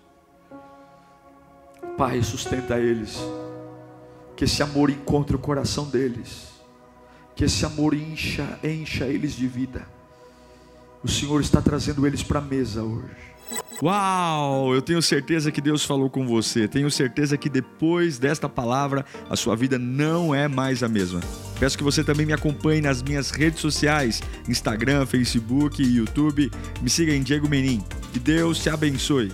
Pai, 1.96 2.22
sustenta 2.22 2.78
eles. 2.78 3.18
Que 4.36 4.44
esse 4.44 4.62
amor 4.62 4.90
encontre 4.90 5.34
o 5.34 5.38
coração 5.38 5.86
deles. 5.86 6.57
Que 7.38 7.44
esse 7.44 7.64
amor 7.64 7.94
encha, 7.94 8.58
encha 8.64 9.04
eles 9.04 9.36
de 9.36 9.46
vida. 9.46 9.86
O 11.04 11.08
Senhor 11.08 11.40
está 11.40 11.62
trazendo 11.62 12.04
eles 12.04 12.20
para 12.20 12.40
a 12.40 12.42
mesa 12.42 12.82
hoje. 12.82 13.14
Uau! 13.80 14.74
Eu 14.74 14.82
tenho 14.82 15.00
certeza 15.00 15.52
que 15.52 15.60
Deus 15.60 15.84
falou 15.84 16.10
com 16.10 16.26
você. 16.26 16.66
Tenho 16.66 16.90
certeza 16.90 17.36
que 17.38 17.48
depois 17.48 18.18
desta 18.18 18.48
palavra 18.48 19.06
a 19.30 19.36
sua 19.36 19.54
vida 19.54 19.78
não 19.78 20.34
é 20.34 20.48
mais 20.48 20.82
a 20.82 20.88
mesma. 20.88 21.20
Peço 21.60 21.78
que 21.78 21.84
você 21.84 22.02
também 22.02 22.26
me 22.26 22.32
acompanhe 22.32 22.80
nas 22.80 23.04
minhas 23.04 23.30
redes 23.30 23.60
sociais: 23.60 24.20
Instagram, 24.48 25.06
Facebook 25.06 25.80
YouTube. 25.80 26.50
Me 26.82 26.90
siga 26.90 27.14
em 27.14 27.22
Diego 27.22 27.48
Menin. 27.48 27.84
Que 28.12 28.18
Deus 28.18 28.58
te 28.58 28.68
abençoe. 28.68 29.30